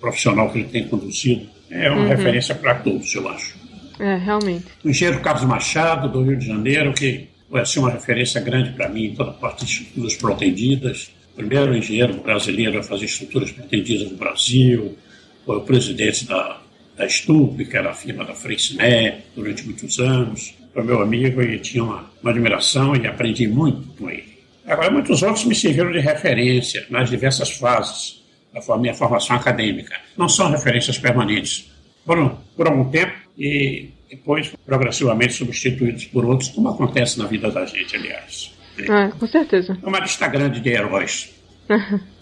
[0.00, 1.46] profissional que ele tem conduzido.
[1.70, 2.08] É uma uhum.
[2.08, 3.54] referência para todos, eu acho.
[3.98, 4.64] É, realmente.
[4.84, 8.88] O engenheiro Carlos Machado, do Rio de Janeiro, que foi assim, uma referência grande para
[8.88, 11.10] mim em toda a parte de estruturas protendidas.
[11.36, 14.96] Primeiro engenheiro brasileiro a fazer estruturas protendidas no Brasil,
[15.44, 16.60] foi o presidente da,
[16.96, 20.54] da Stup, que era a firma da Freixené, durante muitos anos.
[20.72, 24.34] Foi meu amigo e tinha uma, uma admiração e aprendi muito com ele.
[24.66, 30.00] Agora, muitos outros me serviram de referência nas diversas fases da minha formação acadêmica.
[30.16, 31.70] Não são referências permanentes.
[32.06, 37.66] Foram por algum tempo e depois progressivamente substituídos por outros, como acontece na vida da
[37.66, 38.54] gente, aliás.
[38.88, 39.76] Ah, com certeza.
[39.82, 41.34] É uma lista grande de heróis.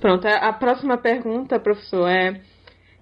[0.00, 2.40] Pronto, a próxima pergunta, professor, é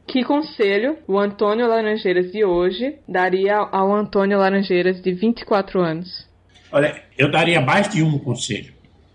[0.07, 6.29] que conselho o Antônio Laranjeiras de hoje daria ao Antônio Laranjeiras de 24 anos?
[6.71, 8.73] Olha, eu daria mais de um conselho.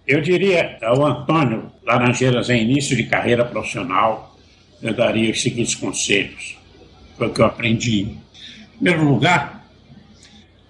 [0.07, 4.35] Eu diria ao Antônio Laranjeiras em início de carreira profissional,
[4.81, 6.57] eu daria os seguintes conselhos.
[7.17, 8.01] Foi o que eu aprendi.
[8.01, 8.17] Em
[8.75, 9.65] primeiro lugar,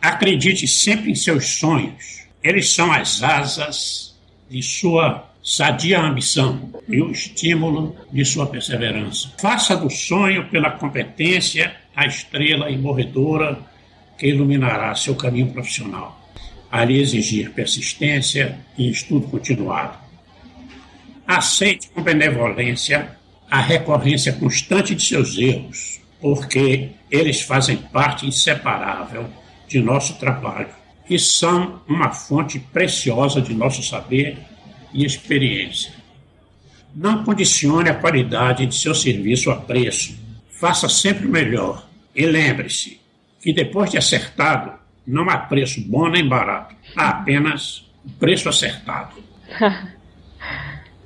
[0.01, 2.27] acredite sempre em seus sonhos.
[2.43, 4.17] Eles são as asas
[4.49, 9.33] de sua sadia ambição e o estímulo de sua perseverança.
[9.41, 13.57] Faça do sonho pela competência a estrela imorredora
[14.15, 16.21] que iluminará seu caminho profissional.
[16.71, 19.97] Ali exigir persistência e estudo continuado.
[21.25, 23.17] Aceite com benevolência
[23.49, 29.27] a recorrência constante de seus erros, porque eles fazem parte inseparável
[29.67, 30.69] de nosso trabalho
[31.09, 34.37] e são uma fonte preciosa de nosso saber
[34.93, 35.93] e experiência.
[36.95, 40.17] Não condicione a qualidade de seu serviço a preço.
[40.49, 41.87] Faça sempre o melhor.
[42.15, 42.99] E lembre-se
[43.41, 44.73] que depois de acertado,
[45.05, 46.75] não há preço bom nem barato.
[46.95, 49.15] Há apenas o preço acertado.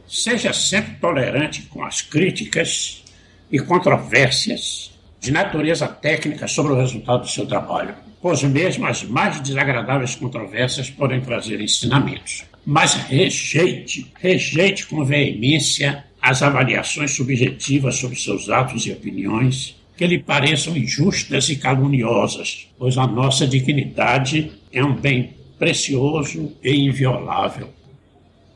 [0.08, 3.04] Seja sempre tolerante com as críticas
[3.52, 9.40] e controvérsias de natureza técnica sobre o resultado do seu trabalho, pois mesmo as mais
[9.40, 18.50] desagradáveis controvérsias podem trazer ensinamentos mas rejeite, rejeite com veemência as avaliações subjetivas sobre seus
[18.50, 24.96] atos e opiniões que lhe pareçam injustas e caluniosas, pois a nossa dignidade é um
[24.96, 27.70] bem precioso e inviolável.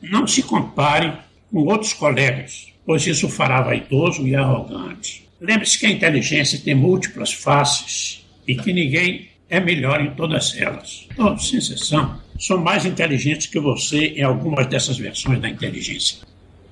[0.02, 1.12] Não se compare
[1.50, 5.28] com outros colegas, pois isso fará vaidoso e arrogante.
[5.40, 11.06] Lembre-se que a inteligência tem múltiplas faces e que ninguém é melhor em todas elas.
[11.16, 16.18] Todos, sem exceção, são mais inteligentes que você em algumas dessas versões da inteligência.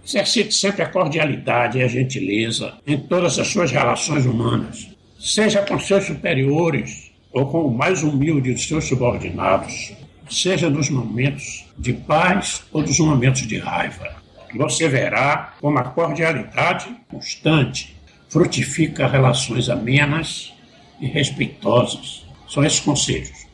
[0.05, 4.89] Exercite sempre a cordialidade e a gentileza em todas as suas relações humanas.
[5.19, 9.93] Seja com seus superiores ou com o mais humilde dos seus subordinados,
[10.31, 14.15] seja nos momentos de paz ou nos momentos de raiva.
[14.55, 17.97] Você verá como a cordialidade constante
[18.29, 20.55] frutifica relações amenas
[21.01, 22.25] e respeitosas.
[22.49, 23.47] São esses conselhos.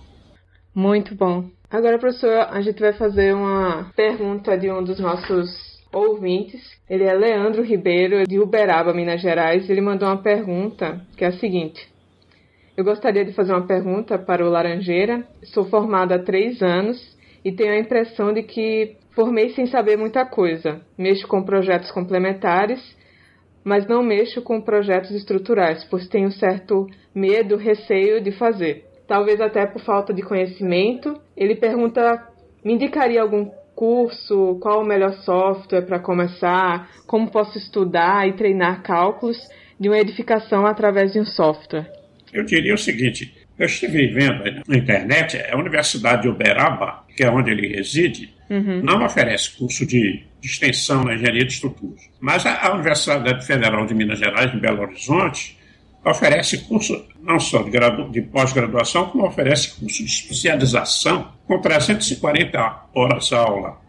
[0.75, 1.51] Muito bom.
[1.73, 5.49] Agora, professor, a gente vai fazer uma pergunta de um dos nossos
[5.91, 6.61] ouvintes.
[6.87, 9.71] Ele é Leandro Ribeiro, de Uberaba, Minas Gerais.
[9.71, 11.81] Ele mandou uma pergunta que é a seguinte:
[12.77, 15.27] Eu gostaria de fazer uma pergunta para o Laranjeira.
[15.45, 17.01] Sou formada há três anos
[17.43, 20.83] e tenho a impressão de que formei sem saber muita coisa.
[20.99, 22.83] Mexo com projetos complementares,
[23.65, 28.92] mas não mexo com projetos estruturais, pois tenho certo medo, receio de fazer.
[29.13, 31.21] Talvez até por falta de conhecimento.
[31.37, 32.27] Ele pergunta:
[32.65, 33.45] me indicaria algum
[33.75, 39.37] curso, qual o melhor software para começar, como posso estudar e treinar cálculos
[39.79, 41.93] de uma edificação através de um software?
[42.33, 47.31] Eu diria o seguinte: eu estive vendo na internet, a Universidade de Uberaba, que é
[47.31, 48.81] onde ele reside, uhum.
[48.83, 52.01] não oferece curso de, de, extensão na engenharia de estruturas.
[52.19, 55.59] Mas a, a Universidade Federal de Minas Gerais, em Belo Horizonte,
[56.03, 57.71] oferece curso não só de,
[58.11, 63.81] de pós-graduação, como oferece curso de especialização com 340 horas aula.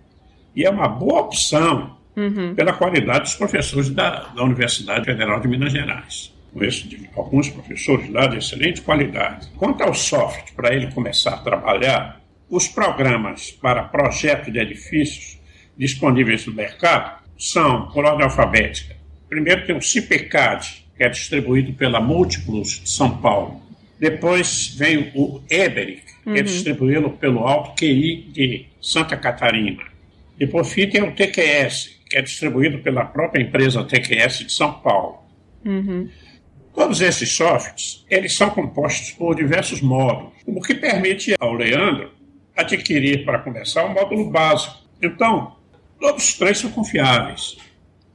[0.56, 2.54] E é uma boa opção uhum.
[2.54, 6.32] pela qualidade dos professores da, da Universidade Federal de Minas Gerais.
[6.54, 9.48] Conheço alguns professores lá de excelente qualidade.
[9.58, 15.42] Quanto ao software, para ele começar a trabalhar, os programas para projeto de edifícios
[15.76, 18.96] disponíveis no mercado são por ordem alfabética.
[19.28, 23.62] Primeiro tem o CIPECAD, que é distribuído pela Múltiplos de São Paulo.
[24.00, 26.38] Depois vem o Eberic, que é uhum.
[26.38, 29.84] é distribuído pelo Alto QI de Santa Catarina.
[30.40, 34.72] E por fim tem o TQS, que é distribuído pela própria empresa TQS de São
[34.80, 35.18] Paulo.
[35.66, 36.10] Uhum.
[36.74, 42.12] Todos esses softwares, eles são compostos por diversos módulos, o que permite ao Leandro
[42.56, 44.78] adquirir, para começar, um módulo básico.
[45.02, 45.58] Então,
[46.00, 47.58] todos os três são confiáveis.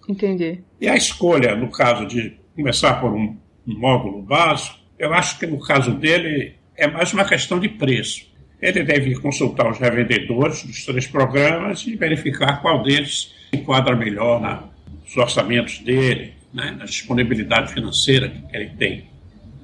[0.09, 0.61] Entendi.
[0.81, 5.46] E a escolha, no caso de começar por um, um módulo básico, eu acho que
[5.46, 8.26] no caso dele é mais uma questão de preço.
[8.60, 14.64] Ele deve consultar os revendedores dos três programas e verificar qual deles enquadra melhor na,
[15.04, 19.04] nos orçamentos dele, né, na disponibilidade financeira que ele tem.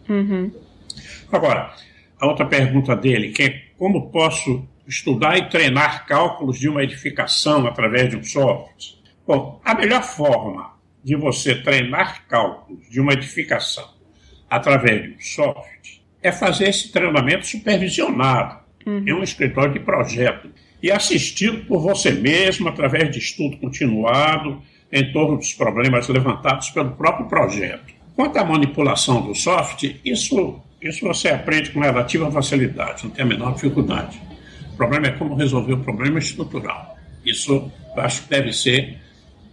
[0.09, 0.53] Uhum.
[1.33, 1.75] Agora,
[2.21, 7.67] a outra pergunta dele, que é como posso estudar e treinar cálculos de uma edificação
[7.67, 9.03] através de um software?
[9.27, 10.74] Bom, a melhor forma
[11.05, 13.89] de você treinar cálculos de uma edificação
[14.49, 19.05] através de um software é fazer esse treinamento supervisionado uhum.
[19.07, 20.49] em um escritório de projeto
[20.83, 26.93] e assistido por você mesmo através de estudo continuado em torno dos problemas levantados pelo
[26.93, 27.93] próprio projeto.
[28.17, 33.29] Quanto à manipulação do software, isso, isso você aprende com relativa facilidade, não tem a
[33.29, 34.21] menor dificuldade.
[34.73, 36.97] O problema é como resolver o problema estrutural.
[37.25, 38.99] Isso eu acho que deve ser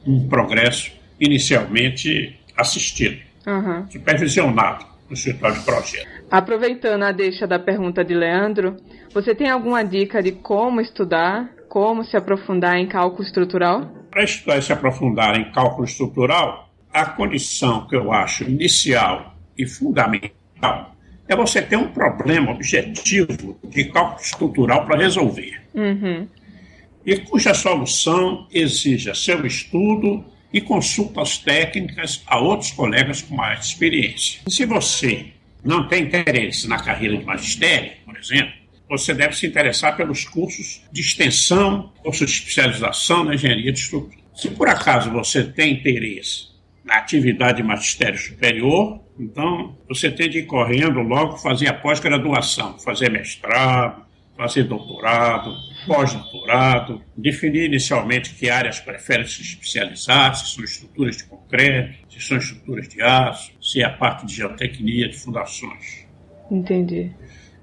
[0.05, 3.89] um progresso inicialmente assistido, uhum.
[3.89, 6.07] supervisionado no escritório de projeto.
[6.29, 8.77] Aproveitando a deixa da pergunta de Leandro,
[9.13, 13.81] você tem alguma dica de como estudar, como se aprofundar em cálculo estrutural?
[14.09, 19.65] Para estudar e se aprofundar em cálculo estrutural, a condição que eu acho inicial e
[19.65, 20.95] fundamental
[21.27, 25.61] é você ter um problema objetivo de cálculo estrutural para resolver.
[25.73, 26.27] Uhum.
[27.05, 34.41] E cuja solução exija seu estudo e consultas técnicas a outros colegas com mais experiência.
[34.47, 35.27] Se você
[35.63, 38.53] não tem interesse na carreira de magistério, por exemplo,
[38.89, 44.17] você deve se interessar pelos cursos de extensão, cursos de especialização na engenharia de estrutura.
[44.35, 46.49] Se por acaso você tem interesse
[46.83, 52.77] na atividade de magistério superior, então você tem de ir correndo logo fazer a pós-graduação,
[52.79, 54.03] fazer mestrado,
[54.35, 55.53] fazer doutorado,
[55.85, 62.37] pós-doutorado, definir inicialmente que áreas prefere se especializar, se são estruturas de concreto, se são
[62.37, 66.05] estruturas de aço, se é a parte de geotecnia, de fundações.
[66.49, 67.11] Entendi.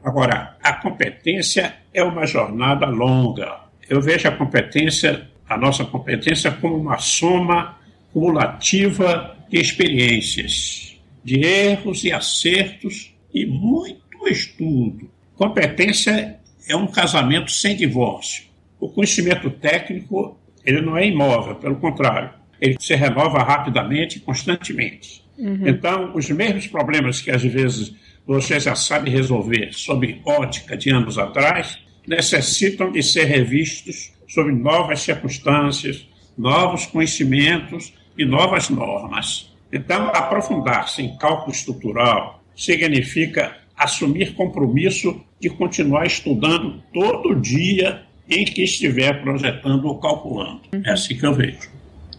[0.03, 3.61] Agora, a competência é uma jornada longa.
[3.89, 7.79] Eu vejo a competência, a nossa competência, como uma soma
[8.13, 15.11] cumulativa de experiências, de erros e acertos e muito estudo.
[15.35, 16.39] Competência
[16.69, 18.45] é um casamento sem divórcio.
[18.79, 25.25] O conhecimento técnico ele não é imóvel, pelo contrário, ele se renova rapidamente e constantemente.
[25.39, 25.67] Uhum.
[25.67, 27.95] Então, os mesmos problemas que às vezes
[28.27, 35.01] você já sabe resolver sob ótica de anos atrás, necessitam de ser revistos sob novas
[35.01, 36.07] circunstâncias,
[36.37, 39.51] novos conhecimentos e novas normas.
[39.73, 48.63] Então, aprofundar-se em cálculo estrutural significa assumir compromisso de continuar estudando todo dia em que
[48.63, 50.61] estiver projetando ou calculando.
[50.75, 50.83] Uhum.
[50.85, 51.71] É assim que eu vejo.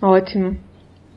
[0.01, 0.57] Ótimo.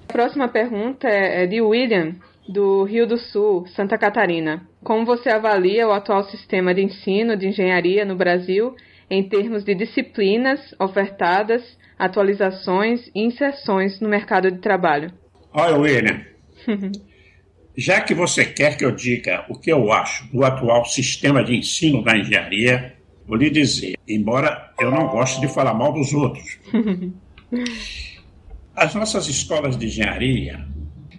[0.08, 2.14] A próxima pergunta é, é de William,
[2.48, 4.66] do Rio do Sul, Santa Catarina.
[4.82, 8.74] Como você avalia o atual sistema de ensino de engenharia no Brasil
[9.08, 11.62] em termos de disciplinas ofertadas,
[11.98, 15.12] atualizações e inserções no mercado de trabalho?
[15.54, 16.20] Olha, William,
[17.76, 21.56] já que você quer que eu diga o que eu acho do atual sistema de
[21.56, 22.96] ensino da engenharia,
[23.26, 26.58] vou lhe dizer, embora eu não goste de falar mal dos outros.
[28.74, 30.66] As nossas escolas de engenharia,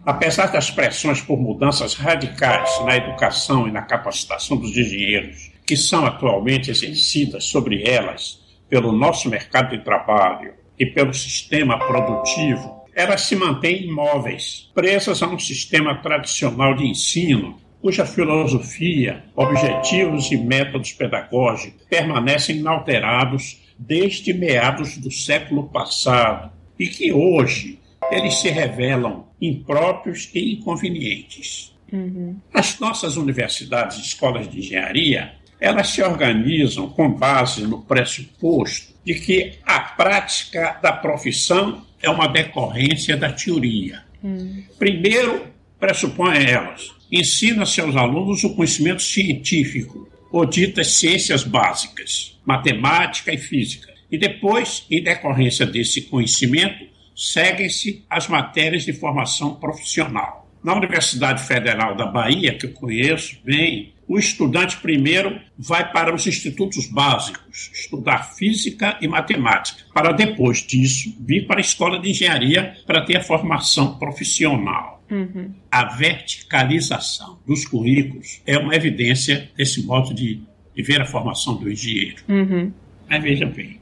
[0.05, 6.05] apesar das pressões por mudanças radicais na educação e na capacitação dos engenheiros, que são
[6.05, 13.35] atualmente exercidas sobre elas pelo nosso mercado de trabalho e pelo sistema produtivo, elas se
[13.35, 21.81] mantêm imóveis, presas a um sistema tradicional de ensino, cuja filosofia, objetivos e métodos pedagógicos
[21.89, 27.79] permanecem inalterados desde meados do século passado e que hoje
[28.11, 31.73] eles se revelam impróprios e inconvenientes.
[31.91, 32.37] Uhum.
[32.53, 39.15] As nossas universidades e escolas de engenharia, elas se organizam com base no pressuposto de
[39.15, 44.03] que a prática da profissão é uma decorrência da teoria.
[44.21, 44.63] Uhum.
[44.77, 45.47] Primeiro,
[45.79, 53.93] pressupõe elas, ensina seus alunos o conhecimento científico, ou ditas ciências básicas, matemática e física.
[54.11, 56.85] E depois, em decorrência desse conhecimento,
[57.15, 60.49] seguem-se as matérias de formação profissional.
[60.63, 66.27] Na Universidade Federal da Bahia, que eu conheço bem, o estudante primeiro vai para os
[66.27, 72.77] institutos básicos, estudar física e matemática, para depois disso vir para a escola de engenharia
[72.85, 75.03] para ter a formação profissional.
[75.09, 75.51] Uhum.
[75.71, 80.41] A verticalização dos currículos é uma evidência desse modo de,
[80.75, 82.23] de ver a formação do engenheiro.
[82.29, 82.71] Uhum.
[83.09, 83.81] Mas veja bem,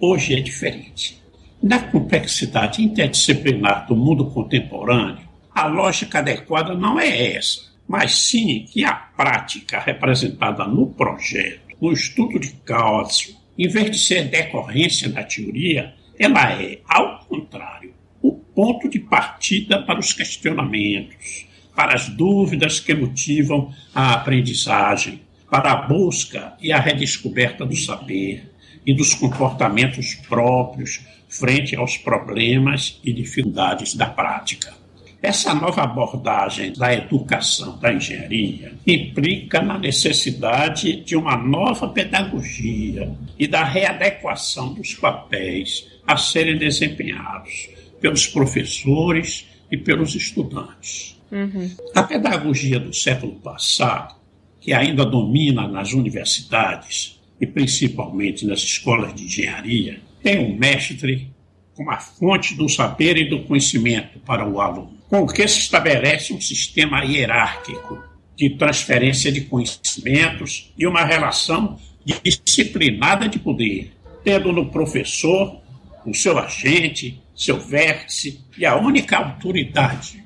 [0.00, 1.22] hoje é diferente.
[1.62, 8.84] Na complexidade interdisciplinar do mundo contemporâneo, a lógica adequada não é essa, mas sim que
[8.84, 15.22] a prática representada no projeto, no estudo de caso, em vez de ser decorrência da
[15.22, 22.78] teoria, ela é, ao contrário, o ponto de partida para os questionamentos, para as dúvidas
[22.78, 28.50] que motivam a aprendizagem, para a busca e a redescoberta do saber
[28.86, 34.81] e dos comportamentos próprios frente aos problemas e dificuldades da prática.
[35.22, 43.08] Essa nova abordagem da educação da engenharia implica na necessidade de uma nova pedagogia
[43.38, 47.70] e da readequação dos papéis a serem desempenhados
[48.00, 51.16] pelos professores e pelos estudantes.
[51.30, 51.70] Uhum.
[51.94, 54.16] A pedagogia do século passado,
[54.60, 61.31] que ainda domina nas universidades e principalmente nas escolas de engenharia, tem um mestre
[61.76, 65.60] como a fonte do saber e do conhecimento para o aluno, com o que se
[65.60, 68.02] estabelece um sistema hierárquico
[68.36, 71.78] de transferência de conhecimentos e uma relação
[72.22, 73.92] disciplinada de poder,
[74.24, 75.60] tendo no professor
[76.04, 80.22] o seu agente, seu vértice e a única autoridade.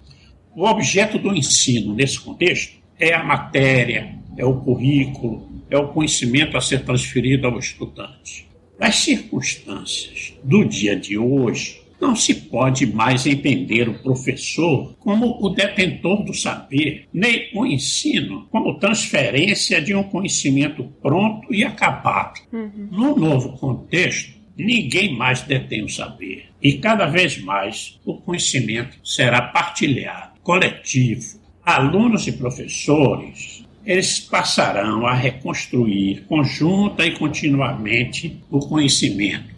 [0.54, 6.56] O objeto do ensino nesse contexto é a matéria, é o currículo, é o conhecimento
[6.56, 8.48] a ser transferido ao estudante.
[8.78, 15.48] Nas circunstâncias do dia de hoje, não se pode mais entender o professor como o
[15.48, 22.40] detentor do saber, nem o ensino como transferência de um conhecimento pronto e acabado.
[22.52, 22.88] Uhum.
[22.90, 26.46] No novo contexto, ninguém mais detém o saber.
[26.62, 31.40] E cada vez mais o conhecimento será partilhado, coletivo.
[31.64, 33.55] Alunos e professores
[33.86, 39.54] eles passarão a reconstruir conjunta e continuamente o conhecimento.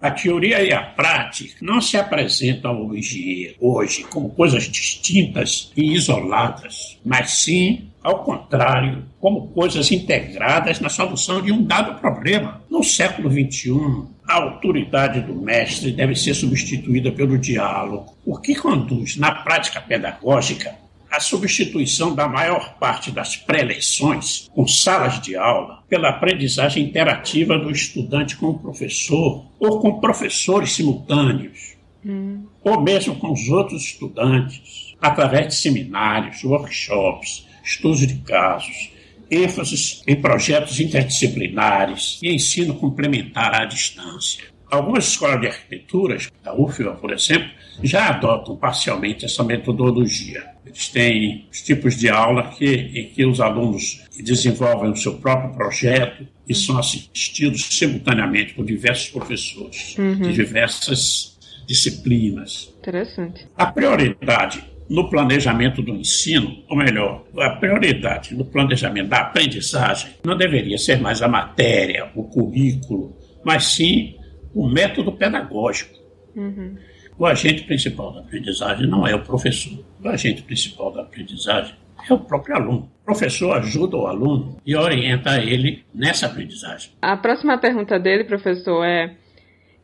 [0.00, 6.98] A teoria e a prática não se apresentam engenheiro hoje como coisas distintas e isoladas,
[7.04, 12.62] mas sim, ao contrário, como coisas integradas na solução de um dado problema.
[12.70, 19.16] No século XXI, a autoridade do mestre deve ser substituída pelo diálogo, o que conduz,
[19.16, 20.76] na prática pedagógica,
[21.10, 27.70] a substituição da maior parte das pré-leições, com salas de aula, pela aprendizagem interativa do
[27.70, 32.44] estudante com o professor, ou com professores simultâneos, hum.
[32.62, 38.90] ou mesmo com os outros estudantes, através de seminários, workshops, estudos de casos,
[39.30, 44.44] ênfases em projetos interdisciplinares e ensino complementar à distância.
[44.70, 47.48] Algumas escolas de arquiteturas, a UFBA, por exemplo,
[47.82, 53.40] já adotam parcialmente essa metodologia Eles têm os tipos de aula que, em que os
[53.40, 60.20] alunos desenvolvem o seu próprio projeto e são assistidos simultaneamente por diversos professores uhum.
[60.20, 62.72] de diversas disciplinas.
[62.78, 63.46] Interessante.
[63.56, 70.36] A prioridade no planejamento do ensino, ou melhor, a prioridade no planejamento da aprendizagem não
[70.36, 73.14] deveria ser mais a matéria, o currículo,
[73.44, 74.16] mas sim
[74.54, 75.94] o método pedagógico.
[76.34, 76.76] Uhum.
[77.18, 79.84] O agente principal da aprendizagem não é o professor.
[80.00, 81.74] O agente principal da aprendizagem
[82.08, 82.88] é o próprio aluno.
[83.02, 86.92] O professor ajuda o aluno e orienta ele nessa aprendizagem.
[87.02, 89.16] A próxima pergunta dele, professor, é: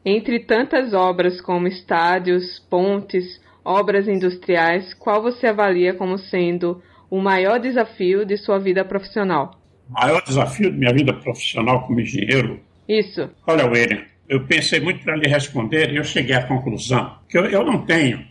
[0.04, 6.80] entre tantas obras como estádios, pontes, obras industriais, qual você avalia como sendo
[7.10, 9.58] o maior desafio de sua vida profissional?
[9.90, 12.60] O maior desafio de minha vida profissional como engenheiro?
[12.88, 13.28] Isso.
[13.44, 17.44] Olha, William, eu pensei muito para lhe responder e eu cheguei à conclusão que eu,
[17.46, 18.24] eu não tenho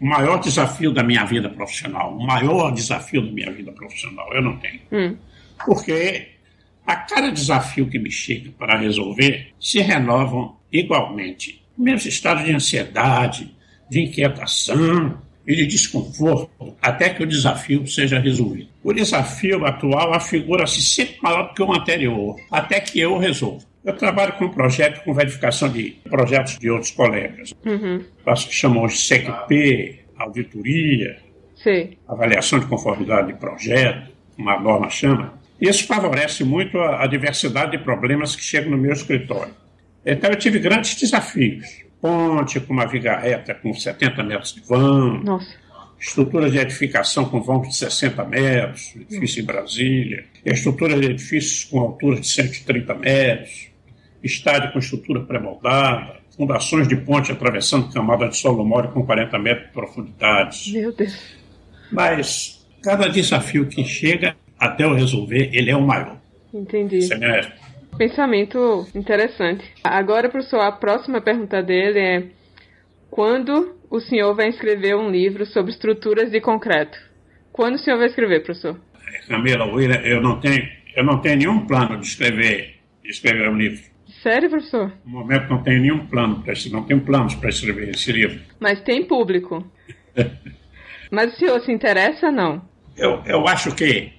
[0.00, 2.16] o maior desafio da minha vida profissional.
[2.16, 4.80] O maior desafio da minha vida profissional eu não tenho.
[4.90, 5.16] Hum.
[5.64, 6.28] Porque
[6.86, 11.62] a cada desafio que me chega para resolver se renovam igualmente.
[11.76, 13.54] Meus estados de ansiedade,
[13.90, 18.70] de inquietação e de desconforto até que o desafio seja resolvido.
[18.82, 23.64] O desafio atual afigura-se sempre maior do que o anterior, até que eu o resolva.
[23.84, 27.54] Eu trabalho com um projeto com verificação de projetos de outros colegas.
[27.64, 28.04] Uhum.
[28.24, 31.18] Faço o que chamamos de CQP, auditoria,
[31.54, 31.96] Sim.
[32.06, 35.34] avaliação de conformidade de projeto, uma norma chama.
[35.60, 39.54] Isso favorece muito a, a diversidade de problemas que chegam no meu escritório.
[40.04, 45.22] Então eu tive grandes desafios ponte com uma viga reta com 70 metros de vão.
[45.22, 45.60] Nossa.
[45.98, 50.24] Estrutura de edificação com vão de 60 metros, edifício em Brasília.
[50.44, 53.69] Estrutura de edifícios com altura de 130 metros.
[54.22, 56.20] Estádio com estrutura pré-moldada.
[56.36, 60.72] Fundações de ponte atravessando camada de solo mole com 40 metros de profundidade.
[60.72, 61.36] Meu Deus.
[61.90, 66.18] Mas cada desafio que chega até eu resolver, ele é o maior.
[66.52, 67.02] Entendi.
[67.02, 67.26] Você me
[68.00, 69.64] pensamento interessante.
[69.84, 72.24] Agora, professor, a próxima pergunta dele é:
[73.10, 76.98] quando o senhor vai escrever um livro sobre estruturas de concreto?
[77.52, 78.80] Quando o senhor vai escrever, professor?
[79.28, 79.66] Camila,
[80.04, 80.66] eu não tenho,
[80.96, 83.89] eu não tenho nenhum plano de escrever, de escrever um livro.
[84.22, 84.92] Sério, professor?
[85.04, 88.40] No momento não tenho nenhum plano para não tenho planos para escrever esse livro.
[88.58, 89.64] Mas tem público.
[91.10, 92.62] Mas o senhor se interessa não?
[92.96, 94.12] Eu, eu acho que,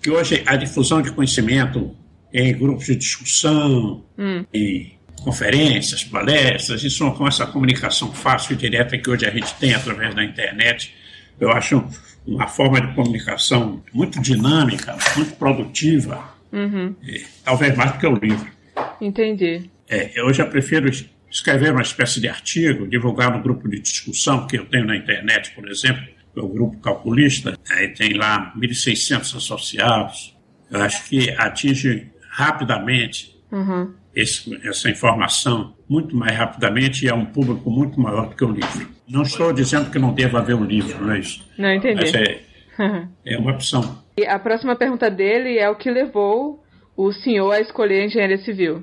[0.00, 1.94] que hoje a difusão de conhecimento
[2.32, 4.44] em grupos de discussão, hum.
[4.52, 9.74] em conferências, palestras, isso com essa comunicação fácil e direta que hoje a gente tem
[9.74, 10.94] através da internet,
[11.40, 11.84] eu acho
[12.26, 16.22] uma forma de comunicação muito dinâmica, muito produtiva,
[16.52, 16.94] uhum.
[17.02, 18.55] e, talvez mais do que o livro.
[19.00, 19.70] Entendi.
[19.88, 20.90] É, eu já prefiro
[21.30, 25.52] escrever uma espécie de artigo, divulgar no grupo de discussão que eu tenho na internet,
[25.54, 30.36] por exemplo, que é o grupo calculista, aí tem lá 1.600 associados.
[30.70, 33.92] Eu acho que atinge rapidamente uhum.
[34.14, 38.50] esse, essa informação, muito mais rapidamente, e é um público muito maior do que o
[38.50, 38.88] livro.
[39.08, 41.48] Não estou dizendo que não deva haver um livro, não é isso?
[41.56, 42.00] Não entendi.
[42.00, 42.40] Mas é,
[43.24, 44.02] é uma opção.
[44.18, 46.65] E a próxima pergunta dele é o que levou
[46.96, 48.82] o senhor a escolher engenharia civil?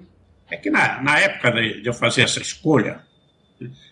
[0.52, 3.02] É que na, na época de, de eu fazer essa escolha,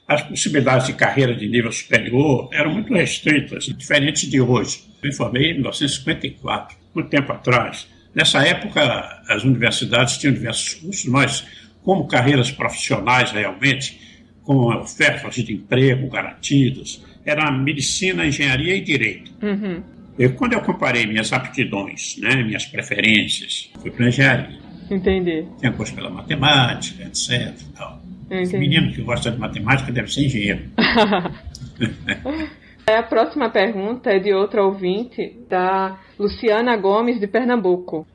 [0.08, 4.84] as possibilidades de carreira de nível superior eram muito restritas, diferentes de hoje.
[5.02, 7.88] Eu me formei em 1954, muito tempo atrás.
[8.14, 8.82] Nessa época,
[9.28, 11.46] as universidades tinham diversos cursos, mas
[11.84, 14.00] como carreiras profissionais realmente,
[14.44, 19.32] com ofertas de emprego garantidas, era medicina, engenharia e direito.
[19.42, 19.82] Uhum.
[20.18, 24.60] E quando eu comparei minhas aptidões, né, minhas preferências, fui para engenharia.
[24.90, 25.46] Entendi.
[25.60, 27.54] Tem gosto pela matemática, etc.
[27.76, 28.02] Tal.
[28.30, 30.64] Menino que gosta de matemática deve ser engenheiro.
[32.88, 38.06] a próxima pergunta é de outra ouvinte, da Luciana Gomes, de Pernambuco.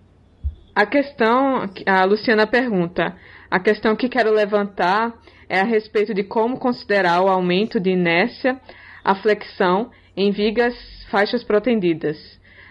[0.75, 3.17] A questão, a Luciana pergunta,
[3.51, 5.15] a questão que quero levantar
[5.49, 8.61] é a respeito de como considerar o aumento de inércia,
[9.03, 10.75] a flexão em vigas
[11.11, 12.17] faixas protendidas.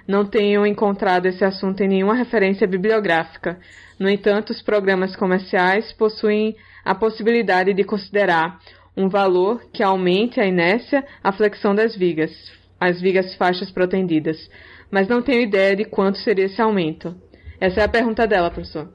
[0.07, 3.59] Não tenho encontrado esse assunto em nenhuma referência bibliográfica.
[3.99, 8.59] No entanto, os programas comerciais possuem a possibilidade de considerar
[8.95, 12.31] um valor que aumente a inércia, a flexão das vigas,
[12.79, 14.49] as vigas faixas protendidas
[14.95, 17.15] mas não tenho ideia de quanto seria esse aumento.
[17.59, 18.89] Essa é a pergunta dela, professor.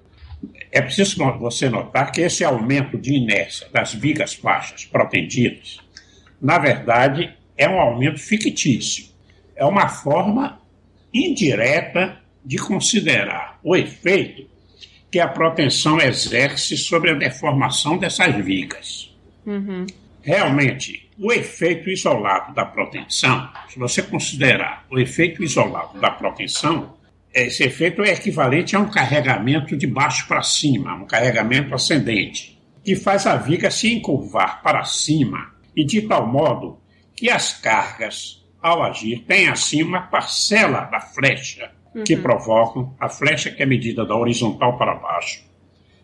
[0.73, 5.79] É preciso você notar que esse aumento de inércia das vigas faixas protendidas,
[6.41, 9.10] na verdade, é um aumento fictício.
[9.61, 10.59] É uma forma
[11.15, 14.49] indireta de considerar o efeito
[15.13, 19.11] que a proteção exerce sobre a deformação dessas vigas.
[19.47, 19.87] Uhum.
[20.23, 26.95] realmente o efeito isolado da proteção, se você considerar o efeito isolado da proteção,
[27.33, 32.97] esse efeito é equivalente a um carregamento de baixo para cima, um carregamento ascendente, que
[32.97, 36.79] faz a viga se encurvar para cima e de tal modo
[37.15, 42.05] que as cargas, ao agir, têm assim uma parcela da flecha uhum.
[42.05, 45.43] que provocam a flecha que é medida da horizontal para baixo.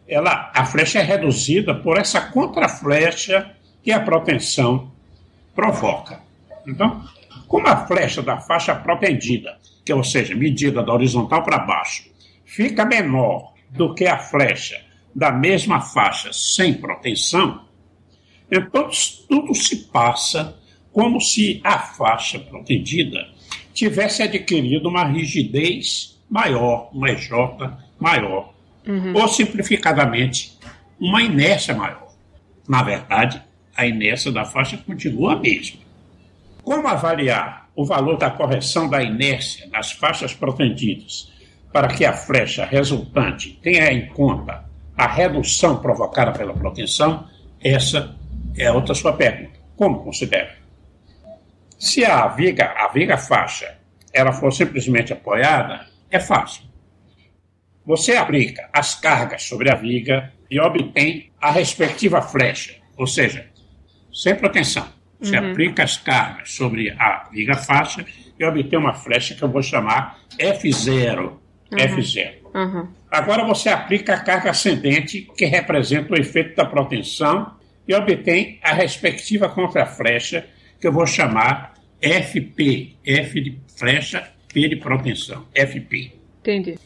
[0.09, 3.53] Ela, a flecha é reduzida por essa contraflecha
[3.83, 4.91] que a proteção
[5.55, 6.21] provoca.
[6.67, 7.05] Então,
[7.47, 12.05] como a flecha da faixa protendida, que ou seja, medida da horizontal para baixo,
[12.45, 14.81] fica menor do que a flecha
[15.15, 17.65] da mesma faixa sem proteção,
[18.51, 18.89] então
[19.29, 20.57] tudo se passa
[20.97, 23.29] como se a faixa protendida
[23.75, 27.29] tivesse adquirido uma rigidez maior, uma EJ
[28.01, 28.55] maior,
[28.89, 29.13] uhum.
[29.15, 30.59] ou simplificadamente,
[30.99, 32.15] uma inércia maior.
[32.67, 33.43] Na verdade,
[33.77, 35.81] a inércia da faixa continua a mesma.
[36.63, 41.31] Como avaliar o valor da correção da inércia das faixas protendidas
[41.75, 44.65] para que a flecha resultante tenha em conta
[44.97, 47.29] a redução provocada pela proteção?
[47.63, 48.17] Essa
[48.57, 49.61] é outra sua pergunta.
[49.77, 50.56] Como considera?
[51.79, 53.77] Se a viga, a viga faixa,
[54.13, 56.65] ela for simplesmente apoiada, é fácil.
[57.85, 63.47] Você aplica as cargas sobre a viga e obtém a respectiva flecha, ou seja,
[64.13, 64.87] sem proteção.
[65.21, 65.51] Você uhum.
[65.51, 68.05] aplica as cargas sobre a viga faixa
[68.39, 71.19] e obtém uma flecha que eu vou chamar F0.
[71.19, 71.39] Uhum.
[71.73, 72.35] F0.
[72.55, 72.89] Uhum.
[73.11, 77.55] Agora você aplica a carga ascendente, que representa o efeito da proteção,
[77.87, 80.47] e obtém a respectiva contraflecha,
[80.87, 82.95] que eu vou chamar FP.
[83.05, 85.45] F de flecha, P de proteção.
[85.53, 86.13] FP.
[86.41, 86.79] Entendi.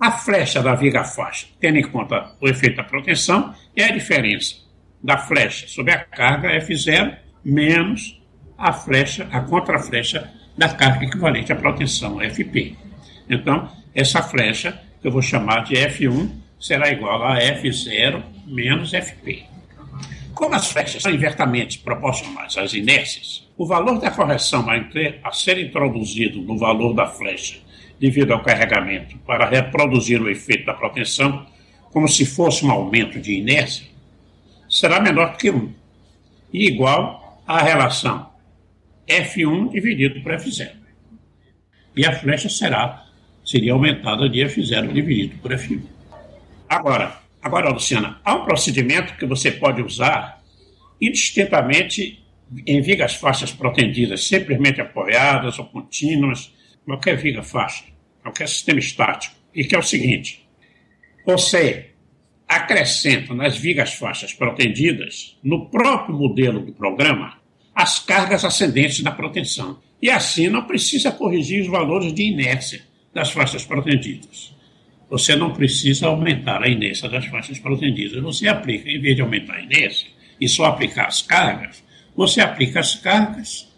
[0.00, 4.56] A flecha da viga faixa, tendo em conta o efeito da proteção, é a diferença
[5.00, 8.20] da flecha sobre a carga F0 menos
[8.58, 12.76] a flecha, a contraflecha da carga equivalente à proteção FP.
[13.30, 19.51] Então, essa flecha, que eu vou chamar de F1, será igual a F0 menos FP.
[20.34, 24.66] Como as flechas são invertamente proporcionais às inércias, o valor da correção
[25.22, 27.58] a ser introduzido no valor da flecha
[28.00, 31.46] devido ao carregamento para reproduzir o efeito da proteção,
[31.92, 33.86] como se fosse um aumento de inércia,
[34.68, 35.72] será menor que 1
[36.52, 38.30] e igual à relação
[39.06, 40.72] F1 dividido por F0.
[41.96, 43.04] E a flecha será,
[43.44, 45.82] seria aumentada de F0 dividido por F1.
[46.68, 50.40] Agora, agora, Luciana, há um procedimento que você pode usar
[51.00, 52.24] indistintamente
[52.66, 56.52] em vigas faixas protendidas, simplesmente apoiadas ou contínuas,
[56.84, 57.84] qualquer viga faixa,
[58.22, 60.46] qualquer sistema estático, e que é o seguinte:
[61.26, 61.90] você
[62.46, 67.38] acrescenta nas vigas faixas protendidas, no próprio modelo do programa,
[67.74, 69.80] as cargas ascendentes da proteção.
[70.00, 72.82] E assim não precisa corrigir os valores de inércia
[73.14, 74.54] das faixas protendidas.
[75.12, 78.22] Você não precisa aumentar a inércia das faixas protendidas.
[78.22, 80.08] Você aplica, em vez de aumentar a inércia
[80.40, 81.84] e só aplicar as cargas,
[82.16, 83.70] você aplica as cargas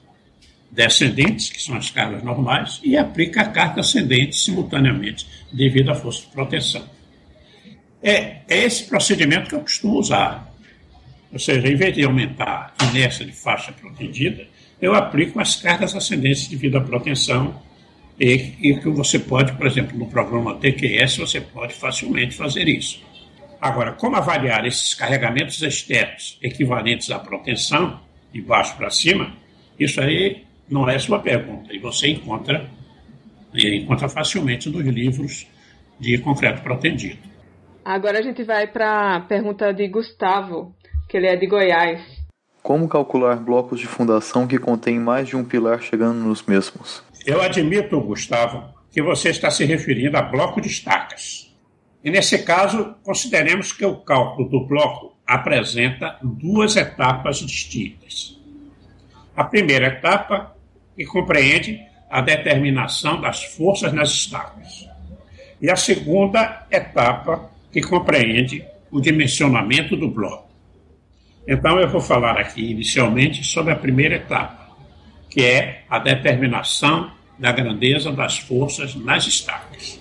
[0.70, 6.20] descendentes, que são as cargas normais, e aplica a carga ascendente simultaneamente, devido à força
[6.20, 6.89] de proteção.
[8.01, 10.55] É, é esse procedimento que eu costumo usar.
[11.32, 14.47] Ou seja, em vez de aumentar a inércia de faixa protegida,
[14.80, 17.61] eu aplico as cargas ascendentes devido à proteção
[18.19, 23.03] e, e que você pode, por exemplo, no programa TQS, você pode facilmente fazer isso.
[23.61, 28.01] Agora, como avaliar esses carregamentos externos equivalentes à proteção,
[28.35, 29.33] de baixo para cima,
[29.79, 32.69] isso aí não é sua pergunta, e você encontra,
[33.55, 35.47] encontra facilmente nos livros
[36.01, 37.19] de concreto protendido.
[37.85, 40.75] Agora a gente vai para a pergunta de Gustavo,
[41.09, 42.01] que ele é de Goiás.
[42.62, 47.05] Como calcular blocos de fundação que contêm mais de um pilar chegando nos mesmos?
[47.27, 51.51] Eu admito, Gustavo, que você está se referindo a bloco de estacas.
[52.03, 58.39] E nesse caso, consideremos que o cálculo do bloco apresenta duas etapas distintas.
[59.35, 60.55] A primeira etapa,
[60.95, 64.87] que compreende a determinação das forças nas estacas.
[65.61, 70.49] E a segunda etapa, que compreende o dimensionamento do bloco.
[71.49, 74.64] Então, eu vou falar aqui inicialmente sobre a primeira etapa,
[75.35, 80.01] que é a determinação da grandeza das forças nas estacas.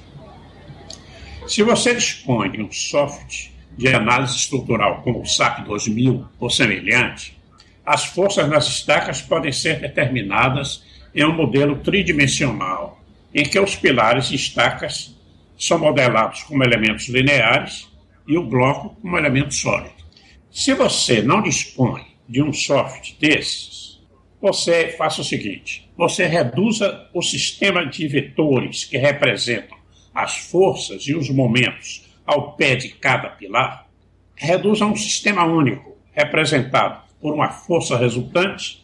[1.47, 7.35] Se você dispõe de um software de análise estrutural como o SAP 2000 ou semelhante,
[7.83, 10.83] as forças nas estacas podem ser determinadas
[11.15, 13.01] em um modelo tridimensional,
[13.33, 15.17] em que os pilares e estacas
[15.57, 17.87] são modelados como elementos lineares
[18.27, 19.95] e o bloco como elemento sólido.
[20.51, 23.82] Se você não dispõe de um software desses,
[24.43, 29.77] você faça o seguinte: você reduza o sistema de vetores que representam
[30.13, 33.87] as forças e os momentos ao pé de cada pilar,
[34.35, 38.83] reduza a um sistema único, representado por uma força resultante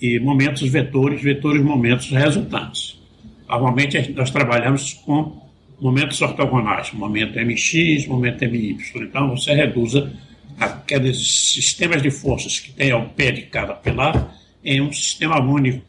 [0.00, 3.00] e momentos vetores, vetores momentos resultantes.
[3.48, 5.42] Normalmente nós trabalhamos com
[5.80, 8.76] momentos ortogonais, momento MX, momento MY.
[8.94, 10.12] Então você reduza
[10.58, 15.82] aqueles sistemas de forças que tem ao pé de cada pilar em um sistema único,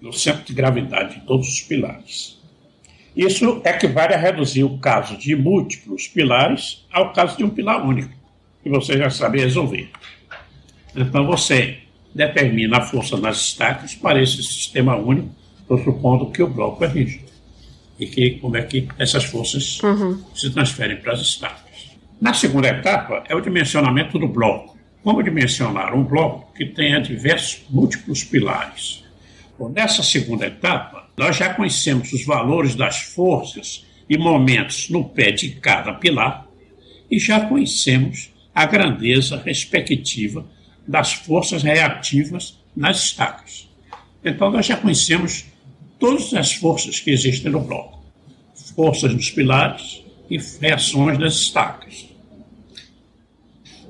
[0.00, 2.40] no centro de gravidade de todos os pilares.
[3.16, 8.12] Isso equivale a reduzir o caso de múltiplos pilares ao caso de um pilar único,
[8.62, 9.90] que você já sabe resolver.
[10.96, 11.78] Então você
[12.14, 15.30] determina a força nas estacas para esse sistema único,
[15.84, 17.32] supondo que o bloco é rígido.
[17.98, 20.22] E que, como é que essas forças uhum.
[20.34, 21.92] se transferem para as estacas.
[22.20, 24.71] Na segunda etapa é o dimensionamento do bloco.
[25.02, 29.02] Como dimensionar um bloco que tenha diversos múltiplos pilares?
[29.58, 35.32] Bom, nessa segunda etapa, nós já conhecemos os valores das forças e momentos no pé
[35.32, 36.46] de cada pilar
[37.10, 40.46] e já conhecemos a grandeza respectiva
[40.86, 43.68] das forças reativas nas estacas.
[44.24, 45.46] Então, nós já conhecemos
[45.98, 48.00] todas as forças que existem no bloco:
[48.76, 52.11] forças nos pilares e reações nas estacas.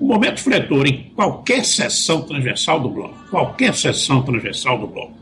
[0.03, 5.17] O momento fletor em qualquer seção transversal do bloco, qualquer seção transversal do bloco,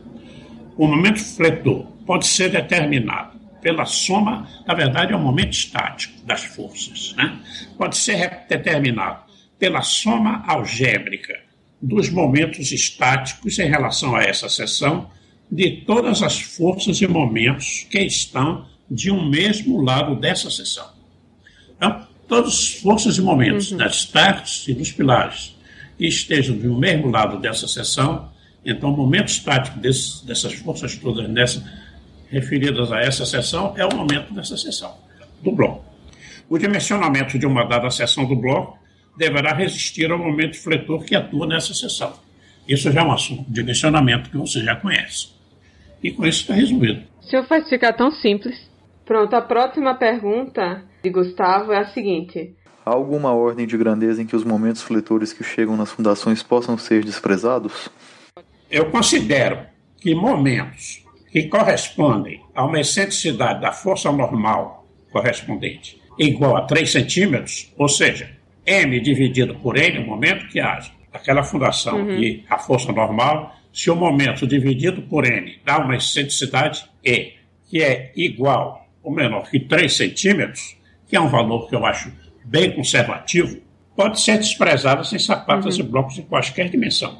[0.75, 6.43] o momento fletor pode ser determinado pela soma, na verdade, é um momento estático das
[6.45, 7.13] forças.
[7.15, 7.39] Né?
[7.77, 9.19] Pode ser determinado
[9.59, 11.39] pela soma algébrica
[11.79, 15.11] dos momentos estáticos em relação a essa seção
[15.49, 20.89] de todas as forças e momentos que estão de um mesmo lado dessa seção.
[21.77, 23.77] Então, todas as forças e momentos uhum.
[23.77, 25.53] das estáticos e dos pilares
[25.97, 28.31] que estejam do mesmo lado dessa seção,
[28.65, 31.61] então o momento estático desse, dessas forças todas nessa,
[32.29, 34.95] referidas a essa seção é o momento dessa seção,
[35.43, 35.83] do bloco.
[36.47, 38.79] O dimensionamento de uma dada seção do bloco
[39.17, 42.13] deverá resistir ao momento fletor que atua nessa seção.
[42.65, 45.33] Isso já é um assunto de dimensionamento que você já conhece.
[46.01, 47.03] E com isso está resumido.
[47.19, 48.55] O senhor faz ficar tão simples.
[49.05, 54.25] Pronto, a próxima pergunta de Gustavo é a seguinte: Há alguma ordem de grandeza em
[54.25, 57.89] que os momentos fletores que chegam nas fundações possam ser desprezados?
[58.69, 59.59] Eu considero
[59.97, 67.71] que momentos que correspondem a uma excentricidade da força normal correspondente igual a 3 centímetros,
[67.77, 68.29] ou seja,
[68.65, 72.19] m dividido por n, o momento que haja aquela fundação uhum.
[72.19, 77.33] e a força normal, se o momento dividido por n dá uma excentricidade E,
[77.69, 80.77] que é igual ou menor que 3 centímetros,
[81.11, 82.09] que é um valor que eu acho
[82.45, 83.57] bem conservativo,
[83.97, 85.83] pode ser desprezada sem sapatas uhum.
[85.83, 87.17] e blocos em qualquer dimensão.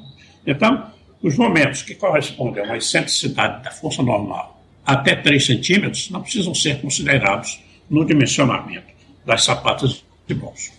[0.48, 0.90] Então,
[1.22, 6.56] os momentos que correspondem a uma excentricidade da força normal até 3 centímetros não precisam
[6.56, 8.94] ser considerados no dimensionamento
[9.26, 10.72] das sapatas de blocos.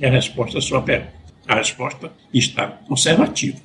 [0.00, 1.14] É a resposta à sua pergunta.
[1.46, 3.58] A resposta está conservativa.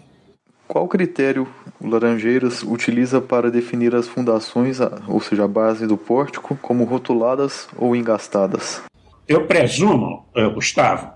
[0.68, 1.47] Qual critério
[1.80, 4.78] o Laranjeiras utiliza para definir as fundações,
[5.08, 8.84] ou seja, a base do pórtico, como rotuladas ou engastadas?
[9.28, 11.13] Eu presumo, eh, Gustavo,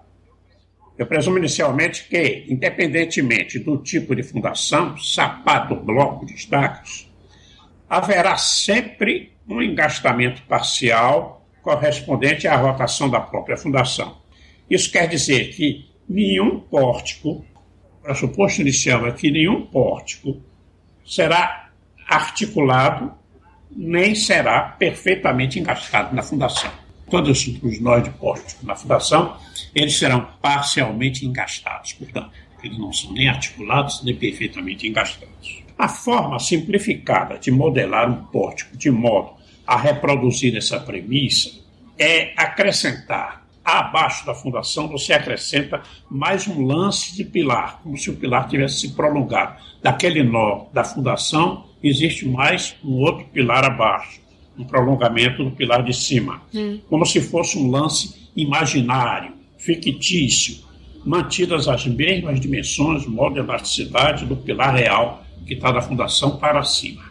[0.97, 6.33] eu presumo inicialmente que, independentemente do tipo de fundação, sapato, bloco de
[7.89, 14.17] haverá sempre um engastamento parcial correspondente à rotação da própria fundação.
[14.69, 17.45] Isso quer dizer que nenhum pórtico,
[17.99, 20.41] o pressuposto inicial é que nenhum pórtico
[21.05, 21.69] será
[22.07, 23.13] articulado
[23.69, 29.37] nem será perfeitamente engastado na fundação todos os nós de pórtico na fundação,
[29.73, 32.31] eles serão parcialmente engastados, portanto,
[32.63, 35.63] eles não são nem articulados nem perfeitamente engastados.
[35.77, 39.31] A forma simplificada de modelar um pórtico de modo
[39.67, 41.51] a reproduzir essa premissa
[41.97, 48.15] é acrescentar abaixo da fundação você acrescenta mais um lance de pilar, como se o
[48.15, 49.59] pilar tivesse se prolongado.
[49.81, 54.21] Daquele nó da fundação existe mais um outro pilar abaixo
[54.57, 56.79] um prolongamento do pilar de cima, hum.
[56.89, 60.63] como se fosse um lance imaginário, fictício,
[61.05, 66.63] mantidas as mesmas dimensões, modo de elasticidade do pilar real que está da fundação para
[66.63, 67.03] cima.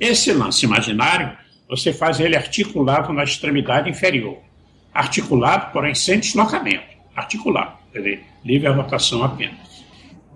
[0.00, 1.36] Esse lance imaginário,
[1.68, 4.38] você faz ele articulado na extremidade inferior.
[4.92, 6.84] Articulado, porém sem deslocamento.
[7.14, 9.84] Articulado, quer dizer, livre a rotação apenas.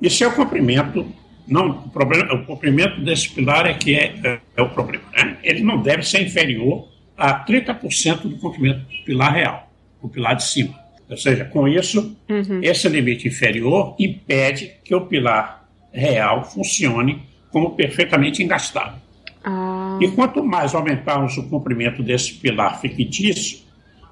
[0.01, 1.07] E seu comprimento
[1.47, 5.05] não, o, problema, o comprimento desse pilar é que é, é, é o problema.
[5.13, 5.37] Né?
[5.43, 9.71] Ele não deve ser inferior a 30% do comprimento do pilar real,
[10.03, 10.75] o pilar de cima.
[11.09, 12.61] Ou seja, com isso, uhum.
[12.63, 19.01] esse limite inferior impede que o pilar real funcione como perfeitamente engastado.
[19.45, 19.99] Ah.
[20.03, 23.61] E quanto mais aumentarmos o comprimento desse pilar fictício,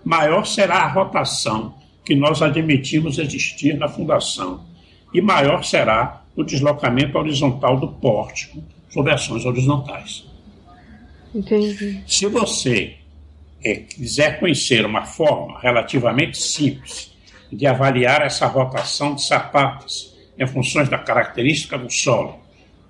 [0.05, 1.75] maior será a rotação
[2.05, 4.65] que nós admitimos existir na fundação
[5.13, 10.25] e maior será o deslocamento horizontal do pórtico sobre ações horizontais.
[11.35, 12.03] Entendi.
[12.07, 12.95] Se você
[13.65, 17.13] é, quiser conhecer uma forma relativamente simples
[17.51, 22.41] de avaliar essa rotação de sapatos em funções da característica do solo,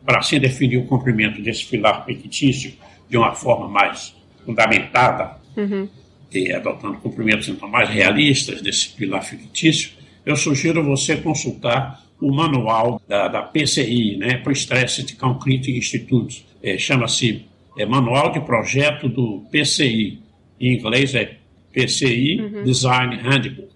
[0.05, 2.75] para assim definir o comprimento desse pilar fictício
[3.09, 4.15] de uma forma mais
[4.45, 5.89] fundamentada, uhum.
[6.33, 9.93] e adotando comprimentos então mais realistas desse pilar fictício,
[10.27, 16.47] eu sugiro você consultar o manual da, da PCI, né, Pre-Stressed Concrete Institute.
[16.63, 17.45] É, Chama-se
[17.77, 20.19] é, Manual de Projeto do PCI.
[20.61, 21.37] Em inglês é
[21.73, 22.65] PCI uhum.
[22.65, 23.75] Design Handbook.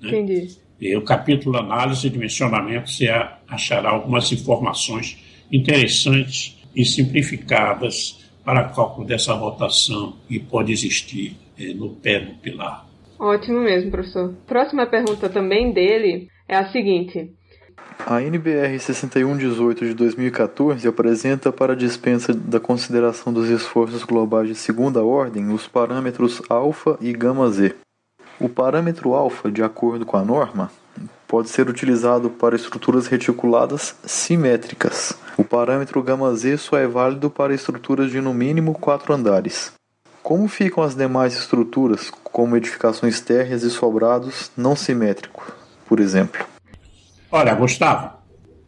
[0.00, 0.08] Né?
[0.08, 0.48] Entendi.
[0.80, 3.08] E o capítulo Análise e Dimensionamento você
[3.48, 5.18] achará algumas informações
[5.52, 12.86] interessantes e simplificadas para cálculo dessa rotação que pode existir é, no pé do pilar.
[13.18, 14.34] Ótimo mesmo, professor.
[14.46, 17.30] Próxima pergunta também dele é a seguinte:
[18.06, 24.54] a NBR 6118 de 2014 apresenta para a dispensa da consideração dos esforços globais de
[24.54, 27.74] segunda ordem os parâmetros alfa e gama z.
[28.38, 30.70] O parâmetro alfa, de acordo com a norma,
[31.28, 35.14] pode ser utilizado para estruturas reticuladas simétricas.
[35.36, 39.72] O parâmetro gama z só é válido para estruturas de no mínimo quatro andares.
[40.22, 45.44] Como ficam as demais estruturas, como edificações térreas e sobrados não simétricos,
[45.88, 46.44] por exemplo?
[47.32, 48.10] Olha, Gustavo,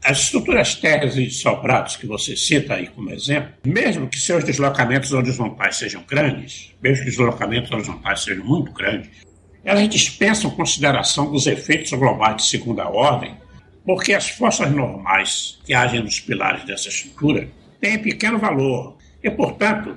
[0.04, 5.12] as estruturas térreas e sobrados que você cita aí como exemplo, mesmo que seus deslocamentos
[5.12, 9.10] horizontais sejam grandes, mesmo que os deslocamentos horizontais sejam muito grandes,
[9.64, 13.36] elas dispensam consideração dos efeitos globais de segunda ordem,
[13.84, 17.48] porque as forças normais que agem nos pilares dessa estrutura
[17.80, 19.96] têm pequeno valor e, portanto,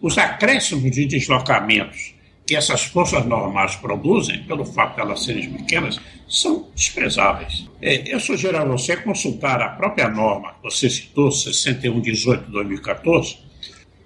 [0.00, 2.14] os acréscimos de deslocamentos
[2.48, 7.68] que essas forças normais produzem, pelo fato de elas serem pequenas, são desprezáveis.
[7.82, 13.36] É, eu sugiro a você consultar a própria norma que você citou, 6118-2014,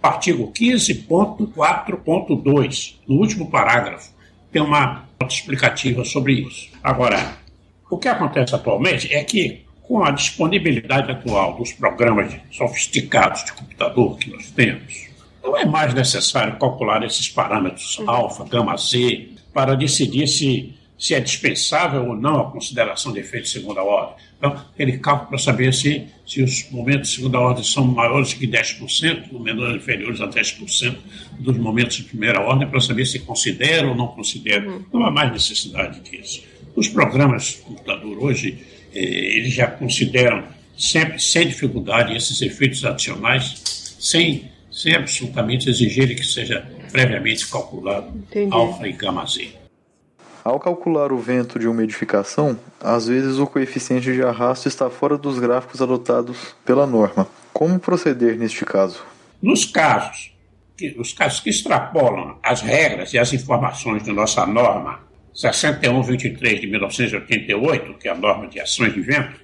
[0.02, 4.10] artigo 15.4.2, no último parágrafo,
[4.50, 6.68] tem uma nota explicativa sobre isso.
[6.82, 7.36] Agora,
[7.88, 14.18] o que acontece atualmente é que, com a disponibilidade atual dos programas sofisticados de computador
[14.18, 15.11] que nós temos,
[15.42, 18.10] não é mais necessário calcular esses parâmetros uhum.
[18.10, 23.44] alfa, gama, z, para decidir se, se é dispensável ou não a consideração de efeito
[23.44, 24.14] de segunda ordem.
[24.38, 28.46] Então, aquele cálculo para saber se, se os momentos de segunda ordem são maiores que
[28.46, 30.96] 10%, ou menores inferiores a 10%
[31.38, 34.68] dos momentos de primeira ordem, para saber se considera ou não considera.
[34.68, 34.84] Uhum.
[34.92, 36.42] Não há mais necessidade disso.
[36.74, 38.58] Os programas de computador hoje,
[38.94, 40.44] eh, eles já consideram
[40.76, 44.50] sempre, sem dificuldade, esses efeitos adicionais, sem
[44.82, 48.52] sem absolutamente exigir que seja previamente calculado Entendi.
[48.52, 49.54] alfa e gama z.
[50.44, 55.16] Ao calcular o vento de uma edificação, às vezes o coeficiente de arrasto está fora
[55.16, 57.28] dos gráficos adotados pela norma.
[57.52, 59.04] Como proceder neste caso?
[59.40, 60.32] Nos casos,
[60.76, 65.00] que, os casos que extrapolam as regras e as informações de nossa norma
[65.32, 69.40] 6123 de 1988, que é a norma de ações de vento,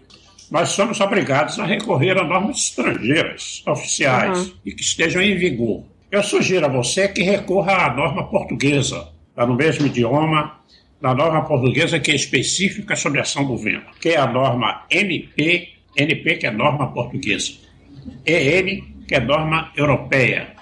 [0.51, 4.55] nós somos obrigados a recorrer a normas estrangeiras, oficiais, uhum.
[4.65, 5.85] e que estejam em vigor.
[6.11, 10.59] Eu sugiro a você que recorra à norma portuguesa, está no mesmo idioma,
[11.01, 14.85] da norma portuguesa que é específica sobre a ação do vento, que é a norma
[14.91, 17.53] NP, NP que é norma portuguesa,
[18.27, 20.55] EN que é norma europeia,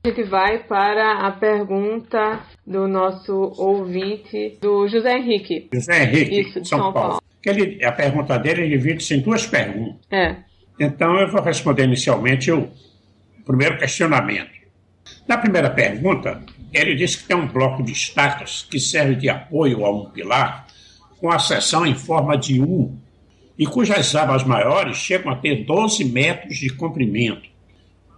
[0.04, 5.68] A gente vai para a pergunta do nosso ouvinte, do José Henrique.
[5.72, 7.08] José Henrique, Isso, de São, São Paulo.
[7.08, 7.22] Paulo.
[7.46, 10.00] Ele, a pergunta dele divide-se em duas perguntas.
[10.10, 10.38] É.
[10.80, 12.68] Então eu vou responder inicialmente o
[13.46, 14.50] primeiro questionamento.
[15.28, 16.42] Na primeira pergunta,
[16.72, 20.66] ele diz que tem um bloco de estacas que serve de apoio a um pilar
[21.20, 22.92] com a seção em forma de U
[23.56, 27.51] e cujas abas maiores chegam a ter 12 metros de comprimento,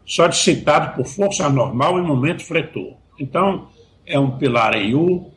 [0.04, 2.94] solicitado por força normal e momento fletor.
[3.18, 3.68] Então,
[4.06, 5.30] é um pilar em U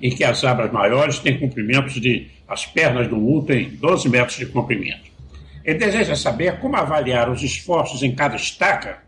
[0.00, 2.28] em que as abas maiores têm comprimentos de.
[2.48, 5.12] as pernas do U têm 12 metros de comprimento.
[5.64, 8.98] Ele deseja saber como avaliar os esforços em cada estaca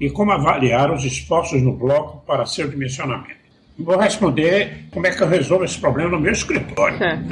[0.00, 3.38] e como avaliar os esforços no bloco para seu dimensionamento.
[3.78, 6.98] Vou responder como é que eu resolvo esse problema no meu escritório.
[6.98, 7.22] Né?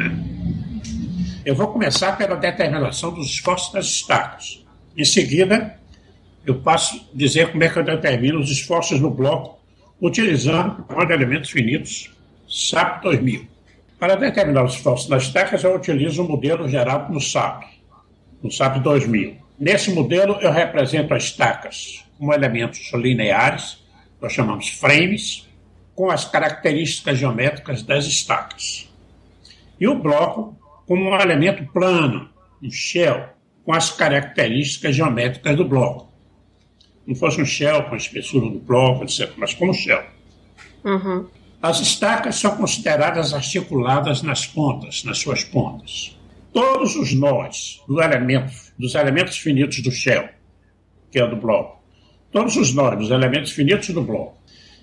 [1.44, 4.62] Eu vou começar pela determinação dos esforços das estacas.
[4.94, 5.78] Em seguida,
[6.50, 9.58] eu passo a dizer como é que eu determino os esforços no bloco
[10.00, 12.10] utilizando o de elementos finitos
[12.48, 13.46] SAP 2000.
[13.98, 17.64] Para determinar os esforços das estacas, eu utilizo o modelo gerado no SAP,
[18.42, 19.36] no SAP 2000.
[19.58, 23.84] Nesse modelo, eu represento as estacas como elementos lineares,
[24.20, 25.48] nós chamamos frames,
[25.94, 28.88] com as características geométricas das estacas.
[29.80, 32.30] E o bloco como um elemento plano,
[32.62, 33.28] um shell,
[33.64, 36.07] com as características geométricas do bloco.
[37.08, 40.02] Não fosse um shell com a espessura do bloco, etc., mas como shell.
[40.84, 41.24] Uhum.
[41.62, 46.14] As estacas são consideradas articuladas nas pontas, nas suas pontas.
[46.52, 50.28] Todos os nós do elemento, dos elementos finitos do shell,
[51.10, 51.82] que é do bloco,
[52.30, 54.36] todos os nós dos elementos finitos do bloco,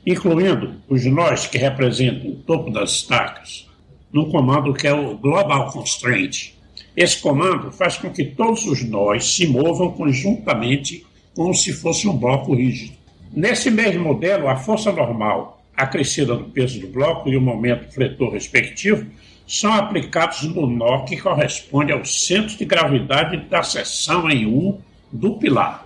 [0.04, 3.70] incluindo os nós que representam o topo das estacas,
[4.12, 6.56] num comando que é o Global Constraint.
[6.98, 11.05] Esse comando faz com que todos os nós se movam conjuntamente
[11.36, 12.96] como se fosse um bloco rígido.
[13.32, 18.32] Nesse mesmo modelo, a força normal acrescida do peso do bloco e o momento fletor
[18.32, 19.06] respectivo
[19.46, 24.82] são aplicados no nó que corresponde ao centro de gravidade da seção em U
[25.12, 25.86] do pilar.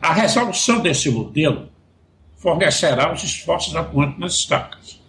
[0.00, 1.68] A resolução desse modelo
[2.36, 5.00] fornecerá os esforços atuantes nas estacas.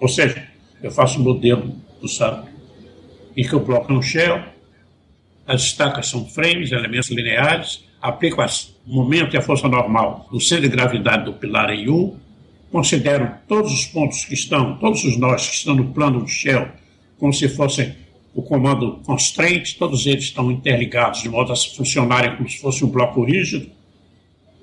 [0.00, 0.48] Ou seja,
[0.82, 2.48] eu faço um modelo do SAP,
[3.36, 4.42] em que eu bloco um shell,
[5.46, 10.68] as estacas são frames, elementos lineares, aplico o momento e a força normal do centro
[10.68, 12.16] de gravidade do pilar em U,
[12.70, 16.68] considero todos os pontos que estão, todos os nós que estão no plano do shell,
[17.18, 17.94] como se fossem
[18.34, 22.88] o comando constraint, todos eles estão interligados de modo a funcionarem como se fosse um
[22.88, 23.68] bloco rígido,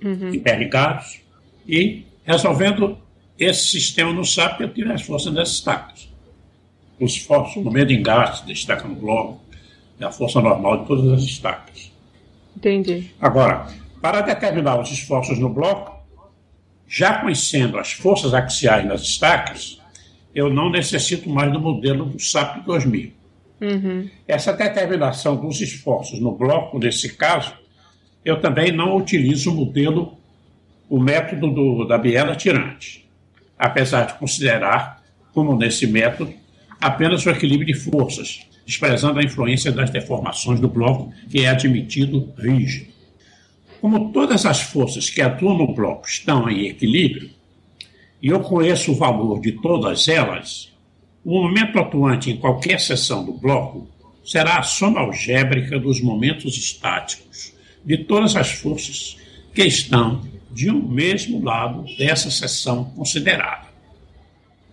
[0.03, 0.33] uhum.
[0.33, 1.19] interligados,
[1.67, 2.97] e resolvendo
[3.37, 6.07] esse sistema no SAP eu tiro as forças das estacas.
[6.99, 9.41] Os esforços no meio de engaste da estaca no bloco,
[9.99, 11.91] é a força normal de todas as estacas.
[12.69, 13.11] Entendi.
[13.19, 13.67] Agora,
[14.01, 15.93] para determinar os esforços no bloco,
[16.87, 19.81] já conhecendo as forças axiais nas estacas,
[20.33, 23.11] eu não necessito mais do modelo do SAP 2000.
[23.61, 24.09] Uhum.
[24.27, 27.53] Essa determinação dos esforços no bloco, nesse caso,
[28.23, 30.17] eu também não utilizo o modelo,
[30.89, 33.05] o método do, da biela tirante
[33.57, 35.01] apesar de considerar,
[35.33, 36.33] como nesse método,
[36.79, 42.33] apenas o equilíbrio de forças, desprezando a influência das deformações do bloco, que é admitido
[42.37, 42.93] rígido.
[43.79, 47.29] Como todas as forças que atuam no bloco estão em equilíbrio,
[48.21, 50.73] e eu conheço o valor de todas elas,
[51.23, 53.87] o momento atuante em qualquer seção do bloco
[54.23, 57.53] será a soma algébrica dos momentos estáticos
[57.85, 59.17] de todas as forças
[59.53, 63.67] que estão de um mesmo lado dessa seção considerada.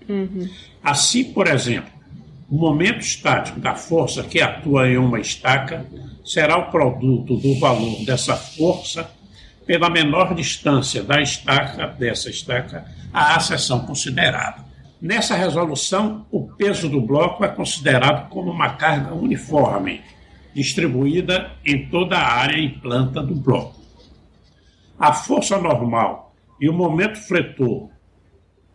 [0.09, 0.49] Uhum.
[0.83, 1.92] Assim, por exemplo,
[2.53, 5.87] o momento estático da força que atua em uma estaca
[6.25, 9.11] será o produto do valor dessa força
[9.65, 14.65] pela menor distância da estaca, dessa estaca, à seção considerada.
[15.01, 20.03] Nessa resolução, o peso do bloco é considerado como uma carga uniforme,
[20.55, 23.83] distribuída em toda a área em planta do bloco
[25.03, 27.89] a força normal e o momento fletor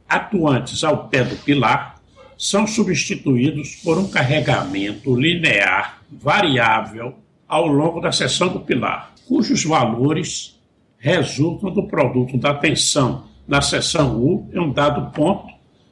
[0.09, 1.96] atuantes ao pé do pilar
[2.37, 7.15] são substituídos por um carregamento linear variável
[7.47, 10.59] ao longo da seção do pilar, cujos valores
[10.97, 15.47] resultam do produto da tensão na seção U em um dado ponto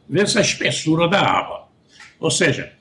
[0.10, 1.68] vezes a espessura da aba.
[2.20, 2.74] Ou seja,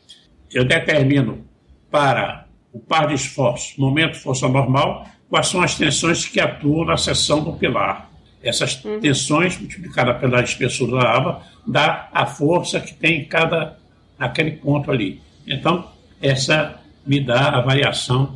[0.53, 1.45] eu determino
[1.91, 6.97] para o par de esforços momento força normal quais são as tensões que atuam na
[6.97, 8.11] seção do pilar.
[8.45, 13.79] Essas tensões multiplicadas pela espessura da aba dá a força que tem em cada
[14.19, 15.21] aquele ponto ali.
[15.47, 15.89] Então,
[16.21, 18.35] essa me dá a variação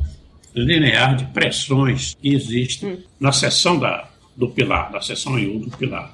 [0.55, 2.97] linear de pressões que existe uhum.
[3.19, 6.11] na seção da, do pilar, da seção U do pilar.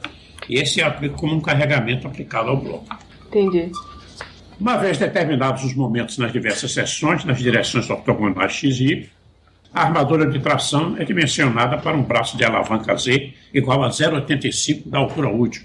[0.50, 2.86] E esse eu aplico como um carregamento aplicado ao bloco.
[3.28, 3.72] Entendi.
[4.60, 9.10] Uma vez determinados os momentos nas diversas seções, nas direções ortogonais x e y,
[9.76, 14.90] a armadura de tração é dimensionada para um braço de alavanca Z igual a 0,85
[14.90, 15.64] da altura útil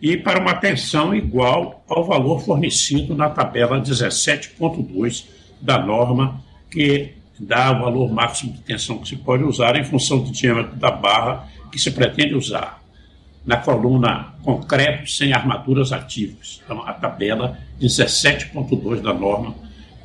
[0.00, 5.24] e para uma tensão igual ao valor fornecido na tabela 17.2
[5.62, 10.18] da norma, que dá o valor máximo de tensão que se pode usar em função
[10.18, 12.82] do diâmetro da barra que se pretende usar
[13.46, 16.60] na coluna concreto sem armaduras ativas.
[16.62, 19.54] Então, a tabela 17.2 da norma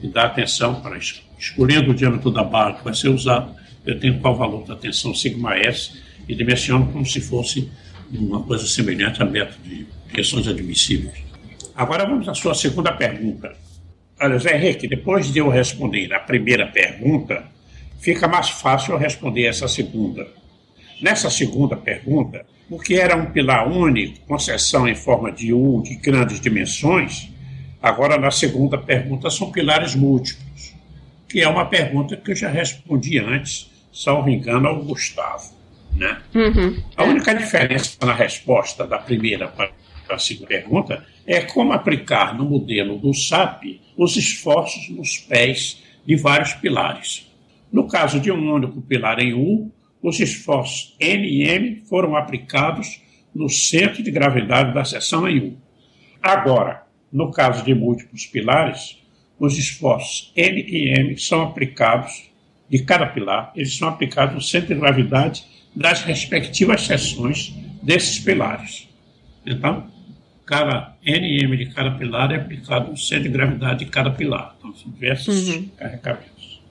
[0.01, 1.28] e dá atenção para isso.
[1.39, 5.15] Escolhendo o diâmetro da barra que vai ser usado, eu tenho qual valor da tensão
[5.15, 7.71] sigma S e dimensiono como se fosse
[8.11, 11.23] uma coisa semelhante a método de questões admissíveis.
[11.75, 13.55] Agora vamos à sua segunda pergunta.
[14.19, 17.45] Olha, Zé Henrique, depois de eu responder a primeira pergunta,
[18.01, 20.27] fica mais fácil eu responder essa segunda.
[21.01, 25.95] Nessa segunda pergunta, porque era um pilar único, com seção em forma de U de
[25.95, 27.29] grandes dimensões,
[27.81, 30.48] agora na segunda pergunta são pilares múltiplos,
[31.29, 35.53] que é uma pergunta que eu já respondi antes, salvo engano, ao Gustavo.
[35.95, 36.17] Né?
[36.33, 36.81] Uhum.
[36.97, 39.71] A única diferença na resposta da primeira para
[40.09, 46.15] a segunda pergunta é como aplicar no modelo do SAP os esforços nos pés de
[46.15, 47.29] vários pilares.
[47.71, 49.71] No caso de um único pilar em U,
[50.01, 53.01] os esforços N e M foram aplicados
[53.35, 55.57] no centro de gravidade da seção em U.
[56.21, 58.98] Agora, no caso de múltiplos pilares,
[59.39, 62.29] os esforços N e M são aplicados
[62.69, 65.43] de cada pilar, eles são aplicados no centro de gravidade
[65.75, 68.87] das respectivas seções desses pilares.
[69.45, 69.87] Então,
[70.45, 74.11] cada N e M de cada pilar é aplicado no centro de gravidade de cada
[74.11, 74.55] pilar.
[74.59, 75.69] Então, são diversos uhum.
[75.77, 76.61] carregamentos.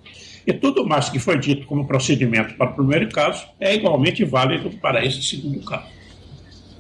[0.47, 4.71] E tudo mais que foi dito como procedimento para o primeiro caso é igualmente válido
[4.79, 5.87] para esse segundo caso.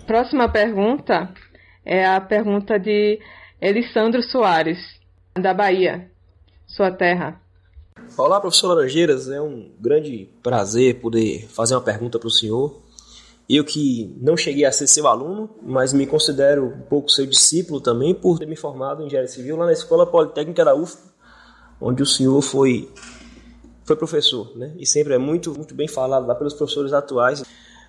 [0.07, 1.30] Próxima pergunta
[1.84, 3.18] é a pergunta de
[3.61, 4.78] Elisandro Soares,
[5.41, 6.11] da Bahia,
[6.66, 7.41] sua terra.
[8.16, 12.80] Olá, professor Laranjeiras, é um grande prazer poder fazer uma pergunta para o senhor.
[13.49, 17.80] Eu que não cheguei a ser seu aluno, mas me considero um pouco seu discípulo
[17.80, 21.03] também por ter me formado em engenharia civil lá na Escola Politécnica da UFPA,
[21.80, 22.89] onde o senhor foi
[23.84, 24.74] foi professor, né?
[24.78, 27.43] E sempre é muito, muito bem falado lá pelos professores atuais.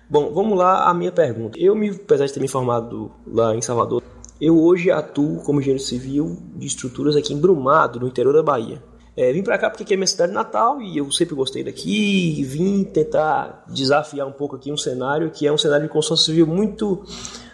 [0.08, 1.58] Bom, vamos lá a minha pergunta.
[1.58, 4.02] Eu, me, apesar de ter me formado lá em Salvador,
[4.40, 8.82] eu hoje atuo como engenheiro civil de estruturas aqui em Brumado, no interior da Bahia.
[9.16, 12.42] É, vim para cá porque aqui é minha cidade natal e eu sempre gostei daqui
[12.44, 16.46] vim tentar desafiar um pouco aqui um cenário que é um cenário de construção civil
[16.46, 17.04] muito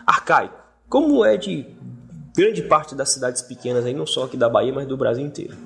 [0.06, 0.54] arcaico.
[0.88, 1.66] Como é de
[2.36, 5.56] grande parte das cidades pequenas aí, não só aqui da Bahia, mas do Brasil inteiro.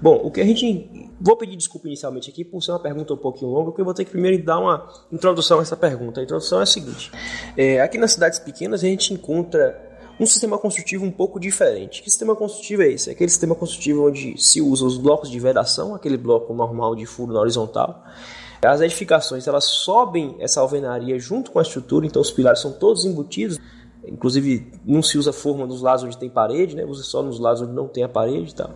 [0.00, 3.16] Bom, o que a gente Vou pedir desculpa inicialmente aqui por ser uma pergunta um
[3.16, 6.18] pouquinho longa, porque eu vou ter que primeiro dar uma introdução a essa pergunta.
[6.18, 7.12] A introdução é a seguinte:
[7.58, 9.89] é, aqui nas cidades pequenas a gente encontra
[10.20, 12.02] um sistema construtivo um pouco diferente.
[12.02, 13.08] Que sistema construtivo é esse?
[13.08, 17.06] É aquele sistema construtivo onde se usa os blocos de vedação, aquele bloco normal de
[17.06, 18.04] furo na horizontal.
[18.62, 23.04] As edificações elas sobem essa alvenaria junto com a estrutura, então os pilares são todos
[23.04, 23.58] embutidos.
[24.06, 26.84] Inclusive, não se usa forma nos lados onde tem parede, né?
[26.84, 28.70] usa só nos lados onde não tem a parede tal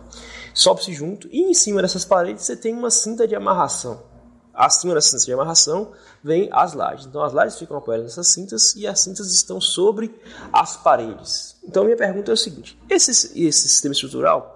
[0.55, 4.14] sobe-se junto e em cima dessas paredes você tem uma cinta de amarração.
[4.55, 5.91] Acima dessa cinta de amarração
[6.23, 7.05] vem as lajes.
[7.05, 10.13] Então as lajes ficam apoiadas nessas cintas e as cintas estão sobre
[10.51, 11.57] as paredes.
[11.63, 14.55] Então minha pergunta é o seguinte: esse, esse sistema estrutural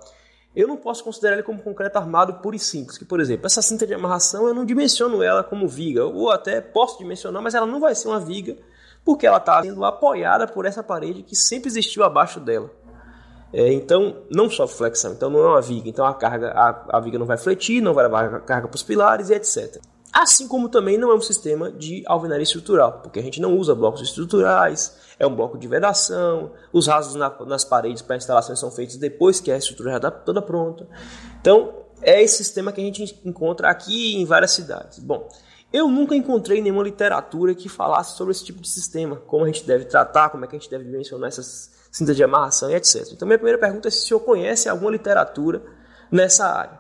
[0.56, 2.98] eu não posso considerar ele como concreto armado puro e simples.
[2.98, 6.60] Que, por exemplo, essa cinta de amarração eu não dimensiono ela como viga, ou até
[6.60, 8.58] posso dimensionar, mas ela não vai ser uma viga
[9.06, 12.70] porque ela está sendo apoiada por essa parede que sempre existiu abaixo dela.
[13.52, 15.90] É, então, não sofre flexão, então não é uma viga.
[15.90, 18.84] Então a carga, a, a viga não vai fletir, não vai levar carga para os
[18.84, 19.82] pilares e etc.
[20.12, 23.76] Assim como também não é um sistema de alvenaria estrutural, porque a gente não usa
[23.76, 28.72] blocos estruturais, é um bloco de vedação, os rasos na, nas paredes para instalações são
[28.72, 30.88] feitos depois que a estrutura já está toda pronta.
[31.40, 34.98] Então, é esse sistema que a gente encontra aqui em várias cidades.
[34.98, 35.28] Bom,
[35.72, 39.66] eu nunca encontrei nenhuma literatura que falasse sobre esse tipo de sistema, como a gente
[39.66, 43.08] deve tratar, como é que a gente deve mencionar essas cinta de amarração e etc.
[43.12, 45.62] Então, minha primeira pergunta é se o senhor conhece alguma literatura
[46.12, 46.80] nessa área.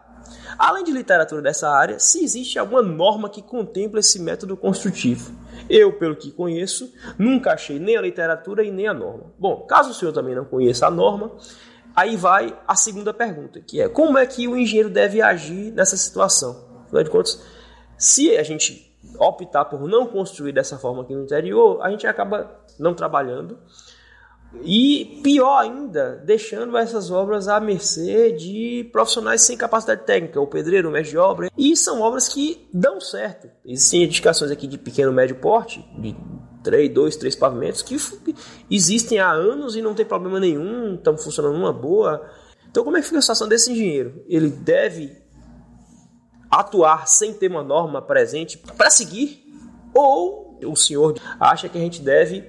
[0.57, 5.33] Além de literatura dessa área, se existe alguma norma que contempla esse método construtivo.
[5.69, 9.31] Eu, pelo que conheço, nunca achei nem a literatura e nem a norma.
[9.37, 11.31] Bom, caso o senhor também não conheça a norma,
[11.95, 15.97] aí vai a segunda pergunta, que é como é que o engenheiro deve agir nessa
[15.97, 16.83] situação?
[16.85, 17.41] Afinal de contas,
[17.99, 18.89] se a gente
[19.19, 22.49] optar por não construir dessa forma aqui no interior, a gente acaba
[22.79, 23.59] não trabalhando
[24.63, 30.89] e pior ainda, deixando essas obras à mercê de profissionais sem capacidade técnica, o pedreiro,
[30.89, 31.51] o mestre de obra.
[31.57, 33.47] E são obras que dão certo.
[33.63, 36.15] Existem edificações aqui de pequeno médio porte, de
[36.63, 37.95] três, dois, três pavimentos, que
[38.69, 42.27] existem há anos e não tem problema nenhum, estão funcionando numa boa.
[42.69, 44.23] Então, como é que fica a situação desse engenheiro?
[44.27, 45.15] Ele deve
[46.49, 49.45] atuar sem ter uma norma presente para seguir?
[49.93, 52.43] Ou o senhor acha que a gente deve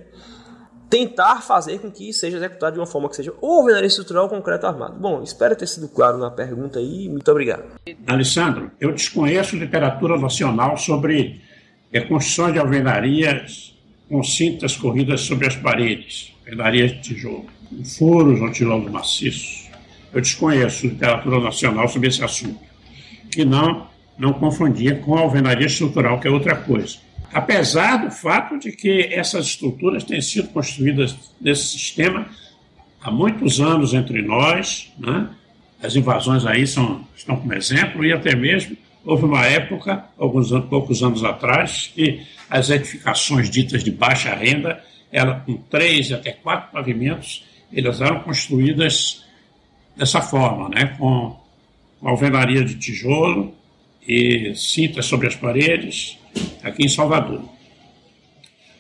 [0.91, 4.29] tentar fazer com que seja executado de uma forma que seja ou alvenaria estrutural ou
[4.29, 4.99] concreto armado.
[4.99, 7.09] Bom, espero ter sido claro na pergunta aí.
[7.09, 7.63] Muito obrigado.
[8.09, 11.41] Alessandro, eu desconheço literatura nacional sobre
[12.09, 13.79] construções de alvenarias
[14.09, 17.47] com cintas corridas sobre as paredes, alvenarias de tijolo,
[17.97, 19.71] furos ou tijolo maciço.
[20.13, 22.59] Eu desconheço literatura nacional sobre esse assunto,
[23.31, 23.87] que não,
[24.21, 26.99] não confundia com a alvenaria estrutural, que é outra coisa
[27.33, 32.29] apesar do fato de que essas estruturas têm sido construídas nesse sistema
[33.01, 35.29] há muitos anos entre nós, né?
[35.83, 41.03] as invasões aí são, estão como exemplo, e até mesmo houve uma época, alguns poucos
[41.03, 42.21] anos atrás, que
[42.51, 49.25] as edificações ditas de baixa renda, ela, com três até quatro pavimentos, elas eram construídas
[49.97, 50.97] dessa forma, né?
[50.99, 51.37] com,
[51.99, 53.55] com alvenaria de tijolo
[54.07, 56.19] e cintas sobre as paredes,
[56.63, 57.43] aqui em Salvador.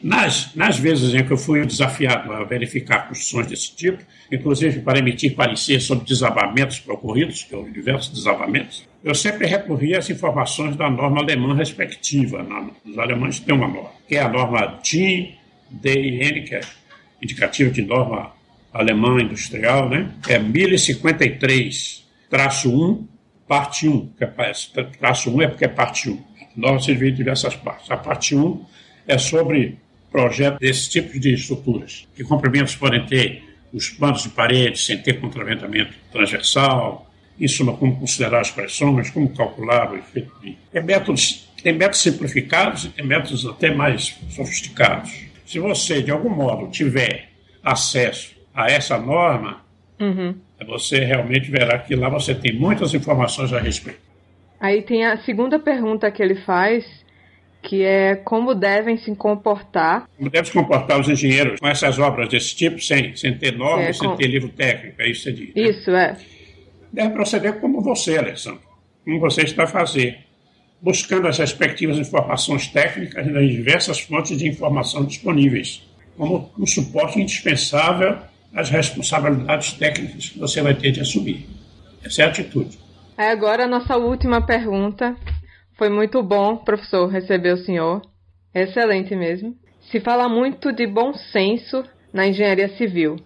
[0.02, 4.02] Nas, nas vezes em que eu fui desafiado a verificar construções desse tipo,
[4.32, 10.08] inclusive para emitir parecer sobre desabamentos ocorridos, que houve diversos desabamentos, eu sempre recorri às
[10.08, 12.46] informações da norma alemã respectiva.
[12.84, 15.34] Os alemães têm uma norma, que é a norma TIN
[15.70, 16.60] DIN, que é
[17.22, 18.32] indicativa de norma
[18.72, 20.10] alemã industrial, né?
[20.28, 23.04] é 1053-1,
[23.50, 24.52] parte 1, que é,
[25.00, 27.90] traço 1 é porque é parte 1 norma se divide em diversas partes.
[27.90, 28.64] A parte 1
[29.08, 29.76] é sobre
[30.08, 32.06] projeto desse tipo de estruturas.
[32.14, 37.10] Que comprimentos podem ter os panos de parede sem ter contraventamento transversal,
[37.40, 40.56] em suma, como considerar as pressões, como calcular o efeito de...
[40.70, 45.10] Tem métodos, tem métodos simplificados e tem métodos até mais sofisticados.
[45.44, 47.30] Se você, de algum modo, tiver
[47.64, 49.64] acesso a essa norma,
[49.98, 50.36] uhum.
[50.66, 54.00] Você realmente verá que lá você tem muitas informações a respeito.
[54.60, 56.84] Aí tem a segunda pergunta que ele faz,
[57.62, 60.06] que é como devem se comportar.
[60.16, 63.86] Como devem se comportar os engenheiros com essas obras desse tipo, sem, sem ter normas,
[63.86, 65.54] é, sem ter livro técnico, é isso que você diz.
[65.54, 65.62] Né?
[65.62, 66.16] Isso, é.
[66.92, 68.60] Deve proceder como você, Alessandro,
[69.04, 70.18] como você está a fazer,
[70.80, 78.18] buscando as respectivas informações técnicas nas diversas fontes de informação disponíveis, como um suporte indispensável
[78.54, 81.46] às responsabilidades técnicas que você vai ter de assumir.
[82.04, 82.78] Essa é a atitude.
[83.16, 85.16] Aí agora a nossa última pergunta.
[85.76, 88.02] Foi muito bom, professor, receber o senhor.
[88.54, 89.56] Excelente mesmo.
[89.90, 93.16] Se fala muito de bom senso na engenharia civil.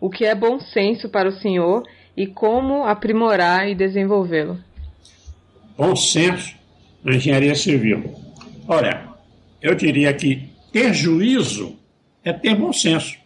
[0.00, 1.82] O que é bom senso para o senhor
[2.16, 4.58] e como aprimorar e desenvolvê-lo?
[5.76, 6.56] Bom senso
[7.04, 8.14] na engenharia civil.
[8.66, 9.08] Olha,
[9.60, 11.76] eu diria que ter juízo
[12.24, 13.16] é ter bom senso.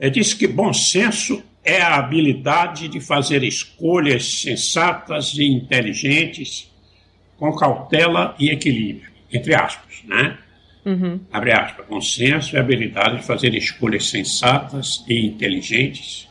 [0.00, 6.70] É diz que bom senso é a habilidade de fazer escolhas sensatas e inteligentes
[7.36, 10.38] com cautela e equilíbrio, entre aspas, né?
[10.84, 11.20] Uhum.
[11.30, 16.26] Abre aspas, consenso é a habilidade de fazer escolhas sensatas e inteligentes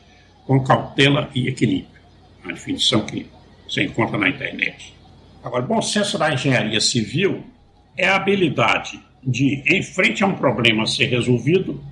[0.46, 2.02] com cautela e equilíbrio.
[2.44, 3.28] Uma definição que
[3.68, 4.96] você encontra na internet.
[5.44, 7.44] Agora, bom senso da engenharia civil
[7.96, 11.84] é a habilidade de, em frente a um problema a ser resolvido,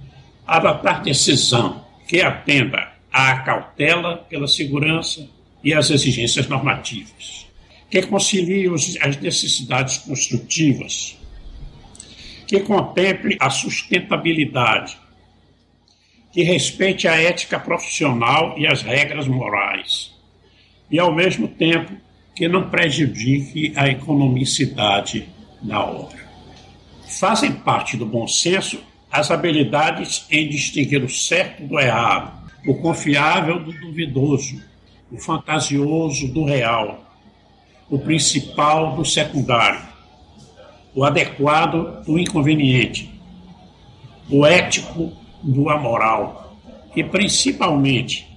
[0.47, 5.27] adotar decisão que atenda à cautela pela segurança
[5.63, 7.45] e às exigências normativas,
[7.89, 8.69] que concilie
[9.01, 11.17] as necessidades construtivas,
[12.47, 14.97] que contemple a sustentabilidade,
[16.31, 20.15] que respeite a ética profissional e as regras morais,
[20.89, 21.91] e, ao mesmo tempo,
[22.33, 25.27] que não prejudique a economicidade
[25.61, 26.25] da obra.
[27.19, 28.79] Fazem parte do bom senso
[29.11, 32.33] as habilidades em distinguir o certo do errado,
[32.67, 34.61] o confiável do duvidoso,
[35.11, 37.05] o fantasioso do real,
[37.89, 39.81] o principal do secundário,
[40.93, 43.09] o adequado do inconveniente,
[44.29, 46.57] o ético do amoral
[46.95, 48.27] e, principalmente,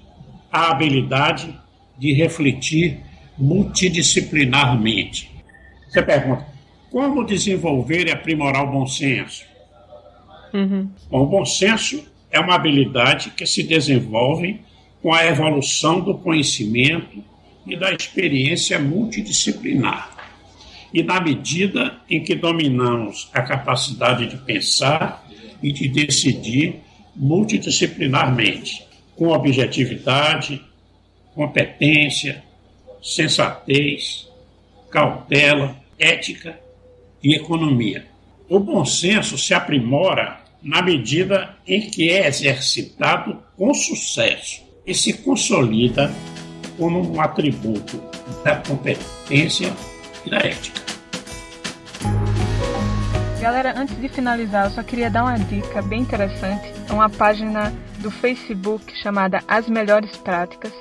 [0.53, 1.59] a habilidade
[1.99, 3.01] de refletir
[3.37, 5.31] multidisciplinarmente.
[5.89, 6.47] Você pergunta,
[6.91, 9.50] como desenvolver e aprimorar o bom senso?
[10.53, 10.91] Uhum.
[11.11, 14.61] Bom, o bom senso é uma habilidade que se desenvolve
[15.03, 17.23] com a evolução do conhecimento
[17.67, 20.17] e da experiência multidisciplinar.
[20.93, 25.25] e na medida em que dominamos a capacidade de pensar
[25.63, 26.81] e de decidir
[27.15, 30.61] multidisciplinarmente, com objetividade,
[31.35, 32.43] competência,
[33.01, 34.29] sensatez,
[34.91, 36.59] cautela, ética
[37.23, 38.10] e economia.
[38.51, 45.13] O bom senso se aprimora na medida em que é exercitado com sucesso e se
[45.13, 46.13] consolida
[46.77, 48.03] como um atributo
[48.43, 49.73] da competência
[50.27, 50.81] e da ética.
[53.41, 56.73] Galera, antes de finalizar, eu só queria dar uma dica bem interessante.
[56.89, 60.73] É uma página do Facebook chamada As Melhores Práticas.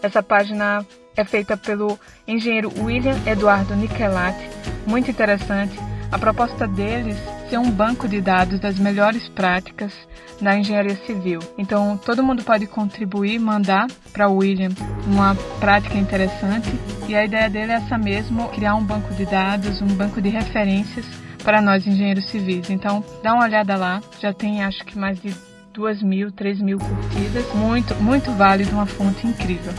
[0.00, 0.86] Essa página
[1.16, 1.98] é feita pelo
[2.28, 4.48] engenheiro William Eduardo Nichelati,
[4.86, 5.76] muito interessante.
[6.10, 7.16] A proposta deles
[7.48, 9.92] ser um banco de dados das melhores práticas
[10.40, 11.40] na engenharia civil.
[11.56, 14.70] Então, todo mundo pode contribuir, mandar para o William
[15.06, 16.68] uma prática interessante.
[17.08, 20.28] E a ideia dele é essa mesmo, criar um banco de dados, um banco de
[20.28, 21.06] referências
[21.42, 22.70] para nós engenheiros civis.
[22.70, 24.00] Então, dá uma olhada lá.
[24.20, 25.34] Já tem, acho que mais de
[25.72, 27.54] duas mil, três mil curtidas.
[27.54, 29.72] Muito, muito válido, uma fonte incrível.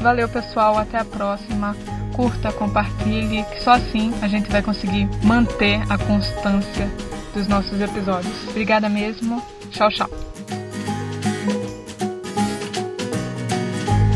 [0.00, 0.78] Valeu, pessoal.
[0.78, 1.76] Até a próxima
[2.16, 6.90] curta, compartilhe, que só assim a gente vai conseguir manter a constância
[7.34, 8.48] dos nossos episódios.
[8.48, 9.42] Obrigada mesmo.
[9.70, 10.35] Tchau, tchau.